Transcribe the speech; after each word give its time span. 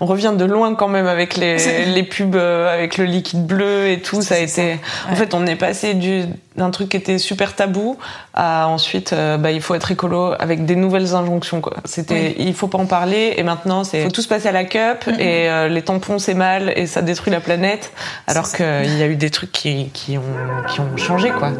On 0.00 0.06
revient 0.06 0.34
de 0.36 0.44
loin 0.44 0.74
quand 0.74 0.88
même 0.88 1.06
avec 1.06 1.36
les, 1.36 1.84
les 1.86 2.02
pubs 2.02 2.36
euh, 2.36 2.72
avec 2.72 2.98
le 2.98 3.04
liquide 3.04 3.46
bleu 3.46 3.88
et 3.88 4.00
tout. 4.00 4.20
Ça 4.20 4.34
a 4.34 4.38
été. 4.38 4.78
En 5.10 5.14
fait, 5.14 5.34
on 5.34 5.46
est 5.46 5.56
passé 5.56 5.94
du 5.94 6.24
d'un 6.56 6.70
truc 6.70 6.88
qui 6.88 6.96
était 6.96 7.18
super 7.18 7.54
tabou 7.54 7.98
à 8.34 8.68
ensuite, 8.68 9.12
euh, 9.12 9.36
bah, 9.36 9.50
il 9.50 9.60
faut 9.60 9.74
être 9.74 9.90
écolo 9.90 10.32
avec 10.38 10.64
des 10.64 10.74
nouvelles 10.74 11.14
injonctions. 11.14 11.60
Quoi. 11.60 11.74
C'était, 11.84 12.34
il 12.38 12.54
faut 12.54 12.68
pas 12.68 12.78
en 12.78 12.86
parler 12.86 13.34
et 13.36 13.42
maintenant 13.42 13.84
c'est, 13.84 14.02
faut 14.04 14.10
tout 14.10 14.22
se 14.22 14.28
passer 14.28 14.48
à 14.48 14.52
la 14.52 14.64
cup 14.64 15.06
et 15.18 15.50
euh, 15.50 15.68
les 15.68 15.82
tampons 15.82 16.18
c'est 16.18 16.34
mal 16.34 16.72
et 16.76 16.86
ça 16.86 17.02
détruit 17.02 17.32
la 17.32 17.40
planète. 17.40 17.92
Alors 18.26 18.50
qu'il 18.50 18.98
y 18.98 19.02
a 19.02 19.06
eu 19.06 19.16
des 19.16 19.30
trucs 19.30 19.52
qui, 19.52 19.90
qui 19.92 20.18
ont 20.18 20.22
qui 20.68 20.80
ont 20.80 20.96
changé 20.96 21.30
quoi. 21.30 21.52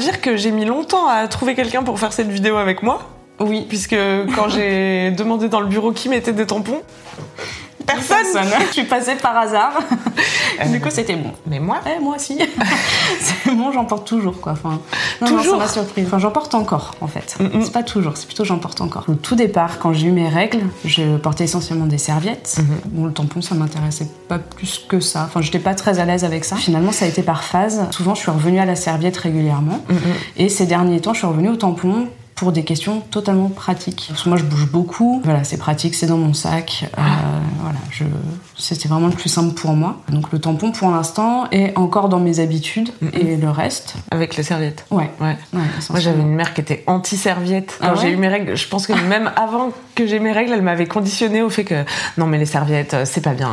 Dire 0.00 0.20
que 0.20 0.36
j'ai 0.36 0.50
mis 0.50 0.64
longtemps 0.64 1.06
à 1.06 1.28
trouver 1.28 1.54
quelqu'un 1.54 1.82
pour 1.82 1.98
faire 1.98 2.12
cette 2.12 2.28
vidéo 2.28 2.56
avec 2.56 2.82
moi. 2.82 3.02
Oui. 3.38 3.64
Puisque 3.68 3.96
quand 4.34 4.48
j'ai 4.48 5.10
demandé 5.16 5.48
dans 5.48 5.60
le 5.60 5.66
bureau 5.66 5.92
qui 5.92 6.08
mettait 6.08 6.32
des 6.32 6.46
tampons, 6.46 6.82
personne. 7.94 8.46
Je 8.68 8.72
suis 8.72 8.84
passée 8.84 9.16
par 9.16 9.36
hasard. 9.36 9.72
du 10.70 10.80
coup, 10.80 10.88
c'était 10.90 11.16
bon. 11.16 11.32
Mais 11.46 11.58
moi, 11.60 11.78
Eh, 11.86 12.00
moi 12.02 12.16
aussi. 12.16 12.38
c'est 13.20 13.54
bon, 13.54 13.72
j'en 13.72 13.84
porte 13.84 14.06
toujours, 14.06 14.40
quoi. 14.40 14.52
Enfin, 14.52 14.80
non, 15.20 15.30
non, 15.30 15.36
Toujours 15.38 15.54
ça 15.54 15.58
m'a 15.58 15.68
surprise. 15.68 16.04
Enfin, 16.06 16.18
j'en 16.18 16.30
porte 16.30 16.54
encore, 16.54 16.94
en 17.00 17.06
fait. 17.06 17.36
C'est 17.62 17.72
pas 17.72 17.82
toujours, 17.82 18.16
c'est 18.16 18.26
plutôt 18.26 18.44
j'en 18.44 18.58
porte 18.58 18.80
encore. 18.80 19.04
Au 19.08 19.14
tout 19.14 19.34
départ, 19.34 19.78
quand 19.78 19.92
j'ai 19.92 20.06
eu 20.08 20.12
mes 20.12 20.28
règles, 20.28 20.60
je 20.84 21.16
portais 21.16 21.44
essentiellement 21.44 21.86
des 21.86 21.98
serviettes. 21.98 22.58
Bon, 22.86 23.06
le 23.06 23.12
tampon, 23.12 23.42
ça 23.42 23.54
m'intéressait 23.54 24.08
pas 24.28 24.38
plus 24.38 24.84
que 24.88 25.00
ça. 25.00 25.24
Enfin, 25.24 25.40
j'étais 25.40 25.58
pas 25.58 25.74
très 25.74 25.98
à 25.98 26.04
l'aise 26.04 26.24
avec 26.24 26.44
ça. 26.44 26.56
Finalement, 26.56 26.92
ça 26.92 27.04
a 27.04 27.08
été 27.08 27.22
par 27.22 27.44
phase. 27.44 27.86
Souvent, 27.90 28.14
je 28.14 28.20
suis 28.20 28.30
revenue 28.30 28.58
à 28.60 28.64
la 28.66 28.76
serviette 28.76 29.16
régulièrement. 29.16 29.80
Et 30.36 30.48
ces 30.48 30.66
derniers 30.66 31.00
temps, 31.00 31.12
je 31.12 31.18
suis 31.18 31.26
revenue 31.26 31.48
au 31.50 31.56
tampon 31.56 32.08
pour 32.40 32.52
des 32.52 32.64
questions 32.64 33.00
totalement 33.10 33.50
pratiques. 33.50 34.06
Parce 34.08 34.22
que 34.22 34.28
moi, 34.30 34.38
je 34.38 34.44
bouge 34.44 34.66
beaucoup. 34.66 35.20
Voilà, 35.24 35.44
c'est 35.44 35.58
pratique, 35.58 35.94
c'est 35.94 36.06
dans 36.06 36.16
mon 36.16 36.32
sac. 36.32 36.86
Euh, 36.96 37.02
voilà, 37.60 37.78
je... 37.90 38.04
c'était 38.56 38.88
vraiment 38.88 39.08
le 39.08 39.12
plus 39.12 39.28
simple 39.28 39.52
pour 39.54 39.72
moi. 39.74 39.96
Donc 40.08 40.32
le 40.32 40.38
tampon, 40.38 40.72
pour 40.72 40.90
l'instant, 40.90 41.44
est 41.52 41.76
encore 41.76 42.08
dans 42.08 42.18
mes 42.18 42.40
habitudes. 42.40 42.92
Et 43.12 43.36
le 43.36 43.50
reste, 43.50 43.94
avec 44.10 44.36
les 44.38 44.42
serviettes. 44.42 44.86
ouais. 44.90 45.10
Ouais. 45.20 45.36
Ouais, 45.52 45.60
Moi, 45.90 46.00
j'avais 46.00 46.22
une 46.22 46.34
mère 46.34 46.54
qui 46.54 46.62
était 46.62 46.82
anti-serviette. 46.86 47.76
Quand 47.78 47.88
Ah 47.88 47.92
ouais 47.92 47.98
j'ai 48.00 48.10
eu 48.12 48.16
mes 48.16 48.28
règles, 48.28 48.56
je 48.56 48.68
pense 48.68 48.86
que 48.86 48.94
même 49.08 49.30
avant 49.36 49.70
que 49.94 50.06
j'ai 50.06 50.18
mes 50.18 50.32
règles, 50.32 50.52
elle 50.54 50.62
m'avait 50.62 50.86
conditionné 50.86 51.42
au 51.42 51.50
fait 51.50 51.64
que 51.64 51.84
non, 52.16 52.26
mais 52.26 52.38
les 52.38 52.46
serviettes, 52.46 52.94
euh, 52.94 53.04
c'est 53.04 53.20
pas 53.20 53.34
bien, 53.34 53.50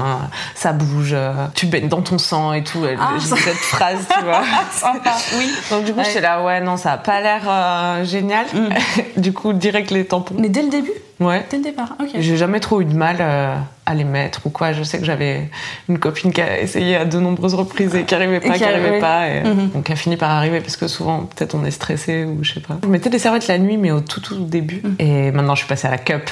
ça 0.56 0.72
bouge, 0.72 1.12
euh, 1.12 1.34
tu 1.56 1.66
baignes 1.66 1.90
dans 1.90 2.02
ton 2.02 2.18
sang 2.18 2.54
et 2.54 2.64
tout. 2.64 2.86
Elle- 2.86 2.98
Ah, 3.02 3.20
ça- 3.20 3.36
cette 3.36 3.56
phrase, 3.58 4.00
tu 4.18 4.24
vois. 4.24 4.44
Sympa, 4.72 5.14
oui. 5.38 5.52
Donc, 5.72 5.84
du 5.84 5.94
coup, 5.94 6.00
j'étais 6.06 6.22
là, 6.22 6.42
ouais, 6.46 6.62
non, 6.62 6.78
ça 6.78 6.94
a 6.94 6.98
pas 6.98 7.20
l'air 7.20 7.42
euh, 7.50 8.06
génial. 8.06 8.46
du 9.18 9.34
coup, 9.34 9.54
direct 9.54 9.92
les 9.92 10.06
tampons. 10.06 10.36
Mais 10.38 10.50
dès 10.50 10.62
le 10.64 10.70
début 10.70 10.92
Ouais. 11.20 11.44
Dès 11.50 11.58
le 11.58 11.64
départ, 11.64 11.96
ok. 12.00 12.10
J'ai 12.20 12.38
jamais 12.38 12.60
trop 12.60 12.80
eu 12.80 12.86
de 12.86 12.94
mal 12.94 13.18
euh, 13.20 13.56
à 13.88 13.96
les 13.96 14.04
mettre 14.04 14.42
ou 14.46 14.52
quoi. 14.52 14.72
Je 14.74 14.84
sais 14.84 15.00
que 15.00 15.06
j'avais 15.06 15.50
une 15.90 15.98
copine 15.98 16.32
qui 16.32 16.42
a 16.42 16.60
essayé 16.62 16.96
à 16.96 17.06
de 17.06 17.20
nombreuses 17.20 17.56
reprises 17.56 17.96
et 17.96 18.04
qui 18.04 18.14
arrivait 18.14 18.40
pas, 18.40 18.54
qui 18.54 18.60
qui 18.60 18.64
arrivait 18.66 18.88
arrivait. 18.88 19.00
pas. 19.00 19.28
Et, 19.30 19.42
Mhm. 19.44 19.70
Donc, 19.70 19.90
a 19.90 19.96
fini 19.96 20.16
par 20.16 20.30
arriver 20.30 20.62
parce 20.62 20.78
que 20.78 20.88
souvent, 20.88 21.22
peut-être 21.22 21.56
on 21.56 21.66
est 21.66 21.72
stressé 21.72 22.24
ou 22.24 22.44
je 22.44 22.54
sais 22.54 22.60
pas. 22.60 22.78
Je 22.84 22.88
mettais 22.88 23.10
des 23.10 23.18
serviettes 23.18 23.48
la 23.48 23.58
nuit, 23.58 23.78
mais 23.78 23.90
au 23.90 24.02
tout, 24.02 24.20
tout 24.22 24.36
début. 24.44 24.84
Et 25.00 25.32
maintenant, 25.32 25.56
je 25.56 25.62
suis 25.62 25.68
passée 25.68 25.88
à 25.88 25.92
la 25.92 25.98
cup. 25.98 26.30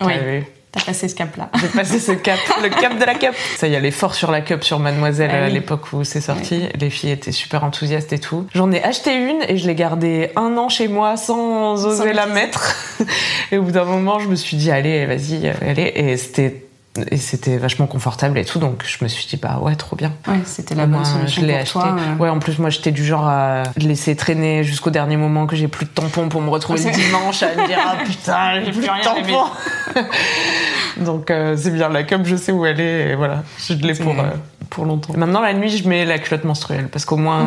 Oui. 0.00 0.12
T'as 0.74 0.82
passé 0.82 1.06
ce 1.06 1.14
cap-là. 1.14 1.50
J'ai 1.60 1.68
passé 1.68 2.00
ce 2.00 2.10
cap, 2.10 2.36
le 2.60 2.68
cap 2.68 2.98
de 2.98 3.04
la 3.04 3.14
cup. 3.14 3.32
Ça 3.56 3.68
y 3.68 3.76
allait 3.76 3.92
fort 3.92 4.14
sur 4.16 4.32
la 4.32 4.40
cup 4.40 4.64
sur 4.64 4.80
Mademoiselle 4.80 5.30
Ah 5.32 5.44
à 5.44 5.46
oui. 5.46 5.52
l'époque 5.52 5.92
où 5.92 6.02
c'est 6.02 6.20
sorti. 6.20 6.68
Les 6.80 6.90
filles 6.90 7.12
étaient 7.12 7.30
super 7.30 7.62
enthousiastes 7.62 8.12
et 8.12 8.18
tout. 8.18 8.46
J'en 8.54 8.72
ai 8.72 8.82
acheté 8.82 9.14
une 9.14 9.42
et 9.48 9.56
je 9.56 9.68
l'ai 9.68 9.76
gardée 9.76 10.30
un 10.34 10.56
an 10.56 10.68
chez 10.68 10.88
moi 10.88 11.16
sans 11.16 11.86
oser 11.86 12.12
la 12.12 12.26
mettre. 12.26 12.74
Et 13.52 13.58
au 13.58 13.62
bout 13.62 13.70
d'un 13.70 13.84
moment, 13.84 14.18
je 14.18 14.26
me 14.28 14.34
suis 14.34 14.56
dit, 14.56 14.72
allez, 14.72 15.06
vas-y, 15.06 15.46
allez. 15.48 15.92
Et 15.94 16.16
c'était, 16.16 16.64
et 17.10 17.16
c'était 17.16 17.56
vachement 17.56 17.86
confortable 17.86 18.38
et 18.38 18.44
tout. 18.44 18.58
Donc 18.58 18.84
je 18.86 19.02
me 19.02 19.08
suis 19.08 19.26
dit, 19.26 19.36
bah 19.36 19.58
ouais, 19.60 19.74
trop 19.76 19.96
bien. 19.96 20.12
Ouais, 20.28 20.38
c'était 20.44 20.74
la 20.74 20.86
Moi, 20.86 20.98
bonne 20.98 21.06
solution 21.06 21.40
je 21.42 21.46
l'ai 21.46 21.52
pour 21.54 21.60
acheté. 21.62 21.72
toi. 21.72 21.96
euh. 21.98 22.16
Ouais, 22.22 22.28
en 22.28 22.38
plus, 22.38 22.58
moi, 22.58 22.70
j'étais 22.70 22.92
du 22.92 23.04
genre 23.04 23.26
à 23.26 23.64
laisser 23.76 24.14
traîner 24.16 24.62
jusqu'au 24.64 24.90
dernier 24.90 25.16
moment 25.16 25.46
que 25.46 25.56
j'ai 25.56 25.68
plus 25.68 25.86
de 25.86 25.90
tampons 25.90 26.28
pour 26.28 26.40
me 26.40 26.50
retrouver 26.50 26.82
le 26.84 26.90
dimanche 26.94 27.42
à 27.42 27.48
me 27.54 27.66
dire 27.66 27.78
ah 27.84 27.96
putain, 28.04 28.62
j'ai 28.64 28.70
plus 28.70 28.80
de 28.82 29.02
tampons. 29.02 29.50
Donc 31.04 31.30
euh, 31.30 31.56
c'est 31.58 31.70
bien 31.72 31.88
la 31.88 32.04
cup, 32.04 32.20
je 32.24 32.36
sais 32.36 32.52
où 32.52 32.64
elle 32.66 32.80
est 32.80 33.10
et 33.10 33.14
voilà, 33.16 33.42
je 33.58 33.74
l'ai 33.74 33.94
pour 33.94 34.12
euh, 34.18 34.24
pour 34.70 34.84
longtemps. 34.84 35.14
Maintenant 35.16 35.40
la 35.40 35.52
nuit, 35.52 35.68
je 35.76 35.88
mets 35.88 36.04
la 36.04 36.18
culotte 36.18 36.44
menstruelle 36.44 36.88
parce 36.88 37.04
qu'au 37.04 37.16
moins. 37.16 37.44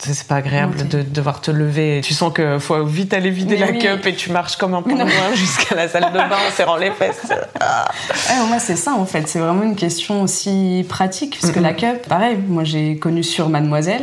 C'est 0.00 0.26
pas 0.28 0.36
agréable 0.36 0.86
de 0.88 1.02
devoir 1.02 1.40
te 1.40 1.50
lever. 1.50 2.00
Tu 2.04 2.14
sens 2.14 2.32
que 2.32 2.58
faut 2.58 2.84
vite 2.84 3.12
aller 3.14 3.30
vider 3.30 3.56
Mais 3.56 3.66
la 3.66 3.72
oui. 3.72 3.78
cup 3.78 4.06
et 4.06 4.14
tu 4.14 4.30
marches 4.30 4.56
comme 4.56 4.74
un 4.74 4.82
pingouin 4.82 5.06
jusqu'à 5.34 5.74
la 5.74 5.88
salle 5.88 6.12
de 6.12 6.18
bain 6.18 6.28
en 6.48 6.50
serrant 6.52 6.76
les 6.76 6.90
fesses. 6.92 7.26
Ouais, 7.28 8.46
moi, 8.48 8.58
c'est 8.58 8.76
ça 8.76 8.94
en 8.94 9.04
fait. 9.04 9.26
C'est 9.28 9.38
vraiment 9.40 9.62
une 9.64 9.76
question 9.76 10.22
aussi 10.22 10.86
pratique. 10.88 11.38
Parce 11.40 11.52
que 11.52 11.60
la 11.60 11.72
cup, 11.72 12.06
pareil, 12.08 12.38
moi 12.48 12.64
j'ai 12.64 12.96
connu 12.96 13.22
sur 13.24 13.48
Mademoiselle. 13.48 14.02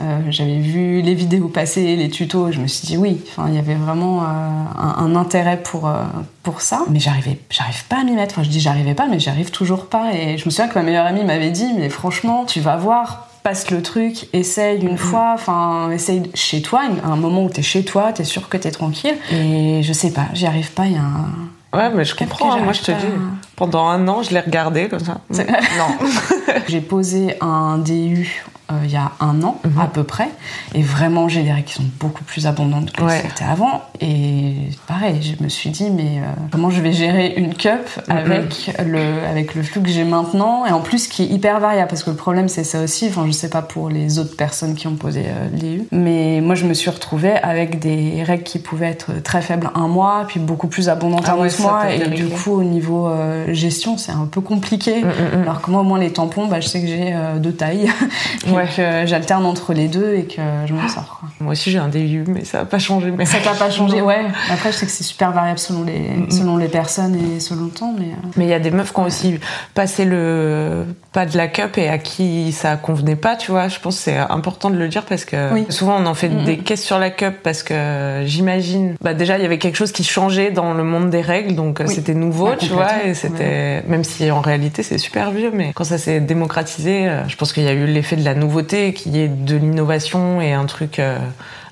Euh, 0.00 0.20
J'avais 0.30 0.58
vu 0.58 1.02
les 1.02 1.14
vidéos 1.14 1.48
passer, 1.48 1.94
les 1.96 2.08
tutos. 2.08 2.50
Je 2.52 2.60
me 2.60 2.66
suis 2.66 2.86
dit 2.86 2.96
oui, 2.96 3.20
il 3.48 3.54
y 3.54 3.58
avait 3.58 3.74
vraiment 3.74 4.22
euh, 4.22 4.26
un, 4.26 4.94
un 4.98 5.14
intérêt 5.16 5.58
pour, 5.62 5.88
euh, 5.88 6.02
pour 6.42 6.62
ça. 6.62 6.80
Mais 6.88 7.00
j'arrivais, 7.00 7.38
j'arrive 7.50 7.84
pas 7.84 8.00
à 8.00 8.04
m'y 8.04 8.12
mettre. 8.12 8.34
Enfin, 8.34 8.44
je 8.44 8.48
dis 8.50 8.60
j'arrivais 8.60 8.94
pas, 8.94 9.06
mais 9.08 9.18
j'y 9.18 9.28
arrive 9.28 9.50
toujours 9.50 9.86
pas. 9.86 10.12
Et 10.14 10.38
je 10.38 10.44
me 10.46 10.50
souviens 10.50 10.68
que 10.68 10.78
ma 10.78 10.82
meilleure 10.84 11.06
amie 11.06 11.24
m'avait 11.24 11.50
dit 11.50 11.72
mais 11.76 11.90
franchement, 11.90 12.44
tu 12.46 12.60
vas 12.60 12.76
voir. 12.76 13.28
Passe 13.44 13.70
le 13.70 13.82
truc, 13.82 14.26
essaye 14.32 14.80
une 14.80 14.96
fois, 14.96 15.32
enfin, 15.34 15.90
essaye 15.90 16.22
chez 16.32 16.62
toi, 16.62 16.80
à 17.04 17.08
un 17.08 17.16
moment 17.16 17.44
où 17.44 17.50
t'es 17.50 17.60
chez 17.60 17.84
toi, 17.84 18.10
t'es 18.10 18.24
sûr 18.24 18.48
que 18.48 18.56
t'es 18.56 18.70
tranquille. 18.70 19.16
Et 19.30 19.82
je 19.82 19.92
sais 19.92 20.10
pas, 20.12 20.28
j'y 20.32 20.46
arrive 20.46 20.70
pas, 20.72 20.86
il 20.86 20.92
y 20.94 20.96
a 20.96 21.02
un, 21.02 21.78
Ouais, 21.78 21.90
mais 21.94 22.04
je 22.06 22.14
comprends. 22.14 22.58
moi, 22.60 22.72
je 22.72 22.80
te 22.80 22.92
dis, 22.92 23.06
pendant 23.56 23.86
un 23.86 24.06
an, 24.08 24.22
je 24.22 24.30
l'ai 24.30 24.40
regardé 24.40 24.88
comme 24.88 25.00
ça. 25.00 25.20
Non. 25.30 26.06
J'ai 26.68 26.80
posé 26.80 27.36
un 27.40 27.78
DU 27.78 28.44
euh, 28.72 28.76
il 28.84 28.90
y 28.90 28.96
a 28.96 29.12
un 29.20 29.42
an 29.42 29.60
à 29.78 29.86
peu 29.86 30.04
près, 30.04 30.28
et 30.74 30.80
vraiment 30.80 31.28
j'ai 31.28 31.42
des 31.42 31.52
règles 31.52 31.66
qui 31.66 31.74
sont 31.74 31.84
beaucoup 32.00 32.24
plus 32.24 32.46
abondantes 32.46 32.92
que 32.92 33.02
Ouais. 33.02 33.20
c'était 33.22 33.44
avant. 33.44 33.82
Et 34.00 34.54
pareil, 34.86 35.20
je 35.38 35.44
me 35.44 35.50
suis 35.50 35.68
dit 35.68 35.90
mais 35.90 36.20
euh, 36.20 36.22
comment 36.50 36.70
je 36.70 36.80
vais 36.80 36.92
gérer 36.92 37.34
une 37.36 37.52
cup 37.54 37.86
avec 38.08 38.70
le 38.86 39.02
avec 39.28 39.54
le 39.54 39.62
flux 39.62 39.82
que 39.82 39.90
j'ai 39.90 40.04
maintenant, 40.04 40.64
et 40.64 40.70
en 40.72 40.80
plus 40.80 41.08
qui 41.08 41.24
est 41.24 41.26
hyper 41.26 41.60
variable 41.60 41.88
parce 41.90 42.02
que 42.02 42.08
le 42.08 42.16
problème 42.16 42.48
c'est 42.48 42.64
ça 42.64 42.80
aussi. 42.80 43.08
Enfin 43.08 43.24
je 43.26 43.32
sais 43.32 43.50
pas 43.50 43.60
pour 43.60 43.90
les 43.90 44.18
autres 44.18 44.34
personnes 44.34 44.74
qui 44.76 44.86
ont 44.86 44.96
posé 44.96 45.24
euh, 45.26 45.48
l'IU, 45.54 45.82
mais 45.92 46.40
moi 46.40 46.54
je 46.54 46.64
me 46.64 46.72
suis 46.72 46.88
retrouvée 46.88 47.34
avec 47.34 47.80
des 47.80 48.22
règles 48.22 48.44
qui 48.44 48.60
pouvaient 48.60 48.88
être 48.88 49.22
très 49.22 49.42
faibles 49.42 49.68
un 49.74 49.88
mois, 49.88 50.24
puis 50.26 50.40
beaucoup 50.40 50.68
plus 50.68 50.88
abondantes 50.88 51.26
Ah 51.28 51.34
un 51.34 51.44
autre 51.46 51.60
mois, 51.60 51.92
et 51.92 52.08
du 52.08 52.28
coup 52.28 52.52
au 52.52 52.64
niveau 52.64 53.08
euh, 53.08 53.43
gestion 53.52 53.96
c'est 53.98 54.12
un 54.12 54.26
peu 54.26 54.40
compliqué. 54.40 55.04
Alors 55.42 55.60
que 55.60 55.70
moi, 55.70 55.80
au 55.80 55.84
moins, 55.84 55.98
les 55.98 56.12
tampons, 56.12 56.46
bah, 56.46 56.60
je 56.60 56.68
sais 56.68 56.80
que 56.80 56.86
j'ai 56.86 57.12
euh, 57.14 57.38
deux 57.38 57.52
tailles. 57.52 57.90
Ouais. 58.52 58.68
que 58.76 59.06
j'alterne 59.06 59.46
entre 59.46 59.72
les 59.72 59.88
deux 59.88 60.14
et 60.14 60.24
que 60.24 60.40
je 60.66 60.72
m'en 60.74 60.86
sors. 60.88 61.18
quoi. 61.20 61.28
Moi 61.40 61.52
aussi, 61.52 61.70
j'ai 61.70 61.78
un 61.78 61.88
DU, 61.88 62.24
mais 62.28 62.44
ça 62.44 62.58
n'a 62.58 62.64
pas 62.66 62.78
changé. 62.78 63.10
Mais 63.10 63.24
Ça 63.24 63.38
t'a 63.38 63.54
pas 63.54 63.70
changé 63.70 64.00
Ouais. 64.02 64.26
Après, 64.50 64.70
je 64.70 64.76
sais 64.76 64.86
que 64.86 64.92
c'est 64.92 65.02
super 65.04 65.32
variable 65.32 65.58
selon 65.58 65.82
les, 65.84 66.26
selon 66.30 66.56
les 66.56 66.68
personnes 66.68 67.16
et 67.16 67.40
selon 67.40 67.64
le 67.64 67.70
temps, 67.70 67.94
mais. 67.98 68.06
euh, 68.06 68.28
Mais 68.36 68.44
il 68.44 68.50
y 68.50 68.54
a 68.54 68.58
des 68.60 68.70
meufs 68.70 68.92
qui 68.92 69.00
ont 69.00 69.04
aussi 69.04 69.38
passé 69.74 70.04
le 70.04 70.84
pas 71.14 71.24
de 71.26 71.36
la 71.38 71.46
cup 71.46 71.78
et 71.78 71.88
à 71.88 71.96
qui 71.98 72.50
ça 72.52 72.74
convenait 72.76 73.14
pas, 73.16 73.36
tu 73.36 73.52
vois. 73.52 73.68
Je 73.68 73.78
pense 73.78 73.96
que 73.96 74.02
c'est 74.02 74.16
important 74.18 74.68
de 74.68 74.76
le 74.76 74.88
dire 74.88 75.04
parce 75.04 75.24
que 75.24 75.52
Oui. 75.54 75.64
souvent 75.70 75.96
on 76.00 76.06
en 76.06 76.14
fait 76.14 76.28
des 76.28 76.58
caisses 76.58 76.82
sur 76.84 76.98
la 76.98 77.08
cup 77.10 77.36
parce 77.42 77.62
que 77.62 78.22
j'imagine, 78.26 78.96
bah 79.00 79.14
déjà 79.14 79.38
il 79.38 79.42
y 79.42 79.46
avait 79.46 79.58
quelque 79.58 79.76
chose 79.76 79.92
qui 79.92 80.02
changeait 80.04 80.50
dans 80.50 80.74
le 80.74 80.82
monde 80.82 81.10
des 81.10 81.20
règles, 81.22 81.54
donc 81.54 81.80
Oui. 81.80 81.88
c'était 81.94 82.14
nouveau, 82.14 82.48
Ouais, 82.50 82.56
tu 82.58 82.66
vois, 82.66 83.04
et 83.06 83.14
c'était 83.14 83.82
même 83.86 84.02
si 84.04 84.28
en 84.30 84.40
réalité 84.40 84.82
c'est 84.82 84.98
super 84.98 85.30
vieux, 85.30 85.52
mais 85.54 85.72
quand 85.74 85.84
ça 85.84 85.98
s'est 85.98 86.18
démocratisé, 86.20 87.08
euh, 87.08 87.26
je 87.28 87.36
pense 87.36 87.52
qu'il 87.52 87.62
y 87.62 87.68
a 87.68 87.72
eu 87.72 87.86
l'effet 87.86 88.16
de 88.16 88.24
la 88.24 88.34
nouveauté, 88.34 88.92
qui 88.92 89.18
est 89.20 89.28
de 89.28 89.56
l'innovation 89.56 90.40
et 90.40 90.52
un 90.52 90.66
truc 90.66 90.98
euh, 90.98 91.16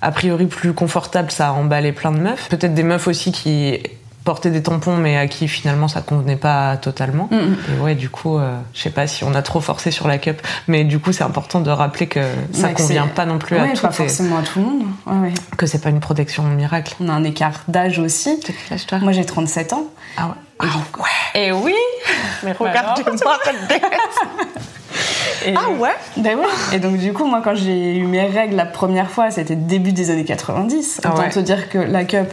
a 0.03 0.13
priori 0.13 0.47
plus 0.47 0.73
confortable, 0.73 1.33
ça 1.33 1.49
a 1.49 1.53
emballé 1.53 1.91
plein 1.91 2.13
de 2.13 2.19
meufs. 2.19 2.49
Peut-être 2.49 2.75
des 2.75 2.85
meufs 2.85 3.09
aussi 3.09 3.33
qui 3.33 3.81
porter 4.25 4.51
des 4.51 4.63
tampons, 4.63 4.97
mais 4.97 5.17
à 5.17 5.27
qui 5.27 5.49
finalement 5.49 5.89
ça 5.89 6.01
convenait 6.01 6.37
pas 6.37 6.77
totalement. 6.77 7.29
Mm, 7.31 7.37
mm. 7.37 7.57
Et 7.77 7.81
ouais, 7.81 7.95
du 7.95 8.09
coup, 8.09 8.39
euh, 8.39 8.57
je 8.75 8.81
sais 8.83 8.91
pas 8.91 9.07
si 9.07 9.25
on 9.25 9.35
a 9.35 9.43
trop 9.43 9.61
forcé 9.61 9.91
sur 9.91 10.07
la 10.09 10.19
cup, 10.19 10.41
mais 10.69 10.85
du 10.85 10.99
coup, 10.99 11.13
c'est 11.13 11.25
important 11.25 11.61
de 11.61 11.71
rappeler 11.71 12.07
que 12.07 12.21
ça 12.53 12.69
Ouais, 12.69 12.75
convient 12.75 13.07
pas 13.09 13.27
non 13.27 13.39
plus 13.39 13.57
à 13.57 13.69
tout, 13.69 13.83
pas 13.83 13.89
et 13.91 13.93
forcément 13.93 14.39
à 14.39 14.43
tout 14.43 14.59
le 14.61 14.65
monde. 14.65 14.83
Ouais, 15.07 15.33
que 15.57 15.67
c'est 15.67 15.81
pas 15.83 15.91
une 15.91 16.01
protection 16.01 16.43
miracle. 16.45 16.95
On 17.01 17.09
a 17.09 17.13
un 17.13 17.25
écart 17.25 17.61
d'âge 17.69 17.99
aussi. 17.99 18.39
Lâche-toi. 18.71 18.99
Moi, 18.99 19.13
j'ai 19.13 19.25
37 19.25 19.73
ans. 19.73 19.85
Ah 20.17 20.29
ouais. 20.29 20.35
Ah 20.61 20.67
ouais. 20.99 21.41
Et 21.47 21.53
oui. 21.53 21.75
Mais 22.45 22.53
regarde, 22.53 22.99
regarde-moi 22.99 23.39
cette 23.45 23.69
tête. 23.69 23.83
Et- 25.47 25.55
Ah 25.57 25.71
ouais. 25.71 25.91
Ben 26.19 26.39
ouais. 26.39 26.45
Et 26.73 26.79
donc 26.79 26.99
du 26.99 27.13
coup, 27.13 27.25
moi, 27.27 27.41
quand 27.43 27.55
j'ai 27.55 27.97
eu 27.97 28.05
mes 28.07 28.25
règles 28.27 28.55
la 28.55 28.67
première 28.67 29.11
fois, 29.11 29.31
c'était 29.31 29.57
début 29.57 29.93
des 29.93 30.11
années 30.11 30.25
90. 30.25 31.01
Ah 31.05 31.09
Autant 31.13 31.23
ouais. 31.23 31.31
te 31.31 31.41
dire 31.41 31.69
que 31.69 31.79
la 31.79 32.05
cup, 32.05 32.29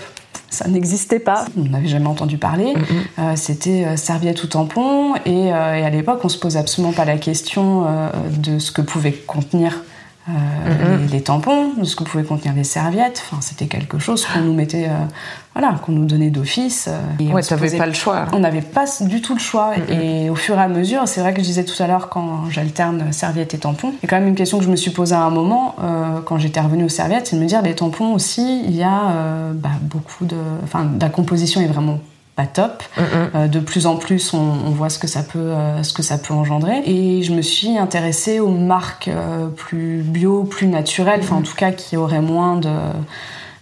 ça 0.49 0.67
n'existait 0.67 1.19
pas. 1.19 1.45
On 1.57 1.69
n'avait 1.69 1.87
jamais 1.87 2.07
entendu 2.07 2.37
parler. 2.37 2.73
Euh, 3.19 3.33
c'était 3.35 3.85
euh, 3.85 3.95
serviette 3.97 4.43
ou 4.43 4.47
tampon. 4.47 5.15
Et, 5.25 5.53
euh, 5.53 5.75
et 5.75 5.83
à 5.83 5.89
l'époque, 5.89 6.21
on 6.23 6.29
se 6.29 6.37
posait 6.37 6.59
absolument 6.59 6.93
pas 6.93 7.05
la 7.05 7.17
question 7.17 7.85
euh, 7.87 8.09
de 8.37 8.59
ce 8.59 8.71
que 8.71 8.81
pouvaient 8.81 9.13
contenir. 9.13 9.83
Euh, 10.65 10.97
les, 10.97 11.07
les 11.07 11.21
tampons, 11.21 11.71
ce 11.83 11.95
que 11.95 12.03
pouvaient 12.03 12.23
contenir 12.23 12.53
les 12.55 12.63
serviettes, 12.63 13.23
enfin 13.25 13.41
c'était 13.41 13.67
quelque 13.67 13.99
chose 13.99 14.25
qu'on 14.25 14.41
nous 14.41 14.53
mettait, 14.53 14.85
euh, 14.89 15.05
voilà, 15.53 15.75
qu'on 15.85 15.91
nous 15.91 16.05
donnait 16.05 16.29
d'office. 16.29 16.87
euh, 16.89 17.31
Ouais, 17.33 17.41
t'avais 17.41 17.77
pas 17.77 17.85
le 17.85 17.93
choix. 17.93 18.25
on 18.33 18.39
n'avait 18.39 18.61
pas 18.61 18.85
du 19.01 19.21
tout 19.21 19.33
le 19.33 19.39
choix. 19.39 19.73
Et 19.89 20.29
au 20.29 20.35
fur 20.35 20.57
et 20.57 20.61
à 20.61 20.67
mesure, 20.67 21.07
c'est 21.07 21.21
vrai 21.21 21.33
que 21.33 21.39
je 21.41 21.45
disais 21.45 21.65
tout 21.65 21.81
à 21.81 21.87
l'heure, 21.87 22.09
quand 22.09 22.49
j'alterne 22.49 23.11
serviettes 23.11 23.53
et 23.53 23.57
tampons, 23.59 23.89
il 23.91 24.03
y 24.03 24.05
a 24.05 24.09
quand 24.09 24.19
même 24.19 24.27
une 24.27 24.35
question 24.35 24.57
que 24.59 24.63
je 24.65 24.69
me 24.69 24.75
suis 24.75 24.91
posée 24.91 25.15
à 25.15 25.21
un 25.21 25.29
moment, 25.31 25.75
euh, 25.83 26.19
quand 26.25 26.37
j'étais 26.37 26.59
revenue 26.61 26.83
aux 26.85 26.89
serviettes, 26.89 27.27
c'est 27.27 27.35
de 27.35 27.41
me 27.41 27.47
dire, 27.47 27.61
les 27.61 27.75
tampons 27.75 28.13
aussi, 28.13 28.61
il 28.65 28.75
y 28.75 28.83
a 28.83 29.51
bah, 29.53 29.69
beaucoup 29.81 30.25
de... 30.25 30.37
Enfin, 30.63 30.87
la 30.99 31.09
composition 31.09 31.61
est 31.61 31.67
vraiment 31.67 31.99
pas 32.39 32.45
top. 32.47 32.83
Euh, 32.97 33.47
de 33.47 33.59
plus 33.59 33.85
en 33.85 33.97
plus, 33.97 34.33
on, 34.33 34.37
on 34.37 34.69
voit 34.69 34.89
ce 34.89 34.97
que 34.97 35.07
ça 35.07 35.23
peut, 35.23 35.39
euh, 35.39 35.83
ce 35.83 35.91
que 35.91 36.01
ça 36.03 36.17
peut 36.17 36.33
engendrer. 36.33 36.81
Et 36.85 37.21
je 37.23 37.33
me 37.33 37.41
suis 37.41 37.77
intéressée 37.77 38.39
aux 38.39 38.47
marques 38.51 39.09
euh, 39.09 39.47
plus 39.47 40.01
bio, 40.03 40.43
plus 40.43 40.67
naturelles, 40.67 41.19
enfin 41.21 41.35
en 41.37 41.41
tout 41.41 41.55
cas 41.55 41.71
qui 41.71 41.97
auraient 41.97 42.21
moins 42.21 42.55
de 42.57 42.69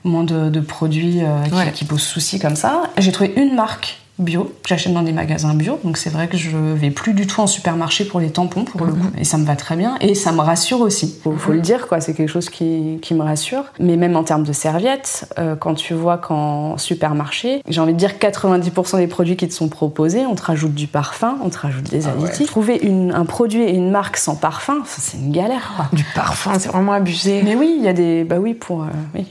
moins 0.04 0.24
de, 0.24 0.50
de 0.50 0.60
produits 0.60 1.22
qui, 1.46 1.54
Ouais. 1.54 1.72
qui 1.74 1.86
posent 1.86 2.02
souci 2.04 2.40
comme 2.40 2.56
ça. 2.56 2.84
J'ai 2.98 3.12
trouvé 3.12 3.34
une 3.36 3.56
marque 3.56 4.00
bio 4.20 4.52
j'achète 4.66 4.94
dans 4.94 5.02
des 5.04 5.12
magasins 5.12 5.54
bio, 5.54 5.80
donc 5.84 5.98
c'est 5.98 6.10
vrai 6.10 6.28
que 6.28 6.38
je 6.38 6.58
vais 6.58 6.90
plus 6.92 7.14
du 7.14 7.28
tout 7.28 7.40
en 7.42 7.48
supermarché 7.48 8.06
pour 8.06 8.20
les 8.20 8.30
tampons 8.32 8.64
pour 8.64 8.86
le 8.86 8.94
coup, 8.94 9.08
et 9.18 9.24
ça 9.24 9.38
me 9.38 9.46
va 9.46 9.56
très 9.56 9.76
bien 9.76 9.96
et 10.02 10.16
ça 10.16 10.32
me 10.32 10.42
rassure 10.42 10.82
aussi. 10.82 11.16
Faut, 11.24 11.34
faut 11.34 11.52
le 11.54 11.62
dire 11.62 11.88
quoi, 11.88 12.02
c'est 12.02 12.14
quelque 12.14 12.30
chose 12.30 12.50
qui, 12.50 13.00
qui 13.02 13.14
me 13.14 13.22
rassure. 13.24 13.64
Mais 13.80 13.96
même 13.98 14.16
en 14.16 14.24
termes 14.24 14.44
de 14.44 14.54
serviettes, 14.54 15.32
euh, 15.40 15.56
quand 15.56 15.76
tu 15.76 15.94
vois 15.94 16.18
qu'en 16.18 16.78
supermarché, 16.78 17.62
j'ai 17.68 17.80
envie 17.82 17.94
de 17.94 17.98
dire 17.98 18.14
90% 18.20 18.98
des 18.98 19.08
produits 19.08 19.38
qui 19.38 19.48
te 19.48 19.54
sont 19.54 19.70
proposés, 19.70 20.26
on 20.26 20.36
te 20.36 20.42
rajoute 20.44 20.74
du 20.74 20.88
parfum, 20.88 21.38
on 21.44 21.50
te 21.50 21.58
rajoute 21.60 21.90
des 21.90 22.08
additifs. 22.08 22.48
Trouver 22.48 22.78
une- 22.82 23.12
un 23.14 23.26
produit 23.26 23.62
et 23.62 23.76
une 23.76 23.92
marque 23.92 24.18
sans 24.18 24.36
parfum, 24.36 24.80
ça, 24.86 24.98
c'est 25.02 25.18
une 25.18 25.32
galère 25.32 25.74
quoi. 25.76 25.86
Du 25.94 26.04
parfum, 26.16 26.52
c'est 26.60 26.70
vraiment 26.70 26.94
abusé. 26.94 27.42
Mais 27.44 27.56
oui, 27.56 27.76
il 27.78 27.84
y 27.84 27.88
a 27.88 27.94
des. 27.94 28.24
Bah 28.24 28.38
oui, 28.40 28.54
pour. 28.54 28.84
euh, 28.84 28.88
oui. 29.16 29.26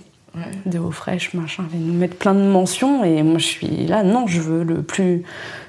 Des 0.67 0.79
eaux 0.79 0.91
fraîches, 0.91 1.33
machin. 1.35 1.65
Ils 1.73 1.87
nous 1.87 1.95
mettent 1.95 2.19
plein 2.19 2.35
de 2.35 2.41
mentions 2.43 3.05
et 3.05 3.23
moi 3.23 3.39
je 3.39 3.45
suis 3.47 3.87
là, 3.87 4.03
non, 4.03 4.27
je 4.27 4.41
veux 4.41 4.63
le 4.65 4.83
plus 4.83 5.23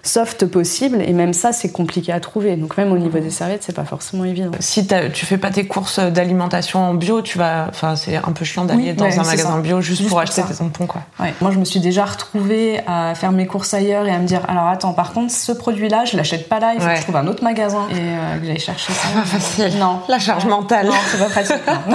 soft 0.04 0.46
possible 0.46 1.02
et 1.02 1.14
même 1.14 1.34
ça 1.34 1.52
c'est 1.54 1.72
compliqué 1.72 2.12
à 2.12 2.20
trouver. 2.20 2.56
Donc 2.56 2.78
même 2.78 2.92
au 2.92 2.98
niveau 2.98 3.20
des 3.20 3.30
serviettes, 3.30 3.64
c'est 3.64 3.76
pas 3.76 3.86
forcément 3.86 4.24
évident. 4.26 4.52
Si 4.60 4.88
tu 5.14 5.26
fais 5.26 5.38
pas 5.38 5.52
tes 5.52 5.68
courses 5.68 6.00
d'alimentation 6.00 6.80
en 6.80 6.94
bio, 6.94 7.22
tu 7.22 7.38
vas, 7.38 7.68
enfin, 7.70 7.96
c'est 7.96 8.16
un 8.18 8.32
peu 8.32 8.46
chiant 8.46 8.66
d'aller 8.66 8.90
Oui, 8.90 8.94
dans 8.94 9.06
ouais, 9.06 9.10
un 9.20 9.24
c'est 9.24 9.30
magasin 9.32 9.52
ça. 9.56 9.60
bio 9.62 9.82
juste, 9.82 10.00
Juste 10.00 10.10
pour 10.10 10.18
pour 10.18 10.20
acheter 10.22 10.42
tes 10.44 10.56
tampons, 10.56 10.88
quoi. 10.88 11.02
Ouais. 11.20 11.34
Moi 11.42 11.52
je 11.52 11.60
me 11.60 11.66
suis 11.66 11.80
déjà 11.80 12.06
retrouvée 12.06 12.80
à 12.88 13.14
faire 13.16 13.32
mes 13.32 13.46
courses 13.48 13.74
ailleurs 13.74 14.06
et 14.08 14.12
à 14.12 14.20
me 14.20 14.26
dire 14.28 14.42
alors 14.48 14.68
attends, 14.68 14.94
par 14.94 15.14
contre 15.14 15.32
ce 15.32 15.52
produit-là, 15.52 16.06
je 16.06 16.18
l'achète 16.18 16.48
pas 16.50 16.60
là, 16.60 16.74
il 16.74 16.80
faut 16.82 16.88
Ouais. 16.88 16.94
que 16.94 16.98
je 17.00 17.04
trouve 17.04 17.16
un 17.18 17.28
autre 17.28 17.44
magasin 17.44 17.88
et 17.92 17.96
euh, 18.00 18.40
que 18.40 18.46
j'aille 18.46 18.60
chercher 18.60 18.94
ça. 18.94 19.08
Pas 19.14 19.26
facile. 19.26 19.78
Non. 19.80 20.00
La 20.10 20.20
charge 20.20 20.46
mentale. 20.46 20.88
Non, 20.88 20.94
c'est 21.08 21.18
pas 21.20 21.30
pratique. 21.30 21.56
non. 21.68 21.94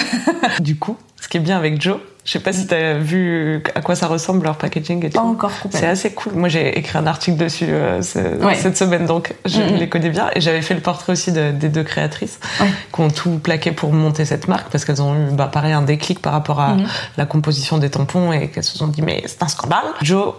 Du 0.60 0.76
coup, 0.76 0.96
ce 1.20 1.28
qui 1.28 1.36
est 1.38 1.40
bien 1.40 1.56
avec 1.56 1.80
Joe, 1.80 1.96
je 2.24 2.30
sais 2.32 2.38
pas 2.40 2.52
si 2.52 2.66
t'as 2.69 2.94
vu 2.94 3.62
à 3.74 3.80
quoi 3.82 3.94
ça 3.96 4.06
ressemble 4.06 4.44
leur 4.44 4.56
packaging 4.56 5.04
et 5.04 5.08
Pas 5.10 5.20
tout. 5.20 5.26
encore 5.26 5.50
C'est 5.70 5.86
assez 5.86 6.12
cool. 6.12 6.34
Moi, 6.34 6.48
j'ai 6.48 6.78
écrit 6.78 6.96
un 6.98 7.06
article 7.06 7.36
dessus 7.36 7.66
euh, 7.69 8.00
Ouais. 8.40 8.54
cette 8.54 8.76
semaine, 8.76 9.06
donc 9.06 9.34
je 9.44 9.60
Mhm. 9.60 9.76
les 9.76 9.88
connais 9.88 10.10
bien. 10.10 10.30
Et 10.36 10.40
j'avais 10.40 10.62
fait 10.62 10.74
le 10.74 10.80
portrait 10.80 11.12
aussi 11.12 11.32
de- 11.32 11.50
des 11.50 11.69
deux 11.69 11.82
créatrices 11.82 12.38
Ouais. 12.60 12.69
qui 12.94 13.00
ont 13.00 13.10
tout 13.10 13.38
plaqué 13.38 13.72
pour 13.72 13.92
monter 13.92 14.24
cette 14.24 14.46
marque 14.46 14.70
parce 14.70 14.84
qu'elles 14.84 15.02
ont 15.02 15.14
eu, 15.14 15.32
bah, 15.32 15.48
pareil, 15.52 15.72
un 15.72 15.82
déclic 15.82 16.22
par 16.22 16.32
rapport 16.32 16.60
à 16.60 16.74
Mhm. 16.74 16.86
la 17.16 17.26
composition 17.26 17.78
des 17.78 17.90
tampons 17.90 18.32
et 18.32 18.48
qu'elles 18.48 18.62
se 18.64 18.78
sont 18.78 18.86
dit, 18.88 19.02
mais 19.02 19.22
c'est 19.26 19.42
un 19.42 19.48
scandale. 19.48 19.84
Joe, 20.02 20.34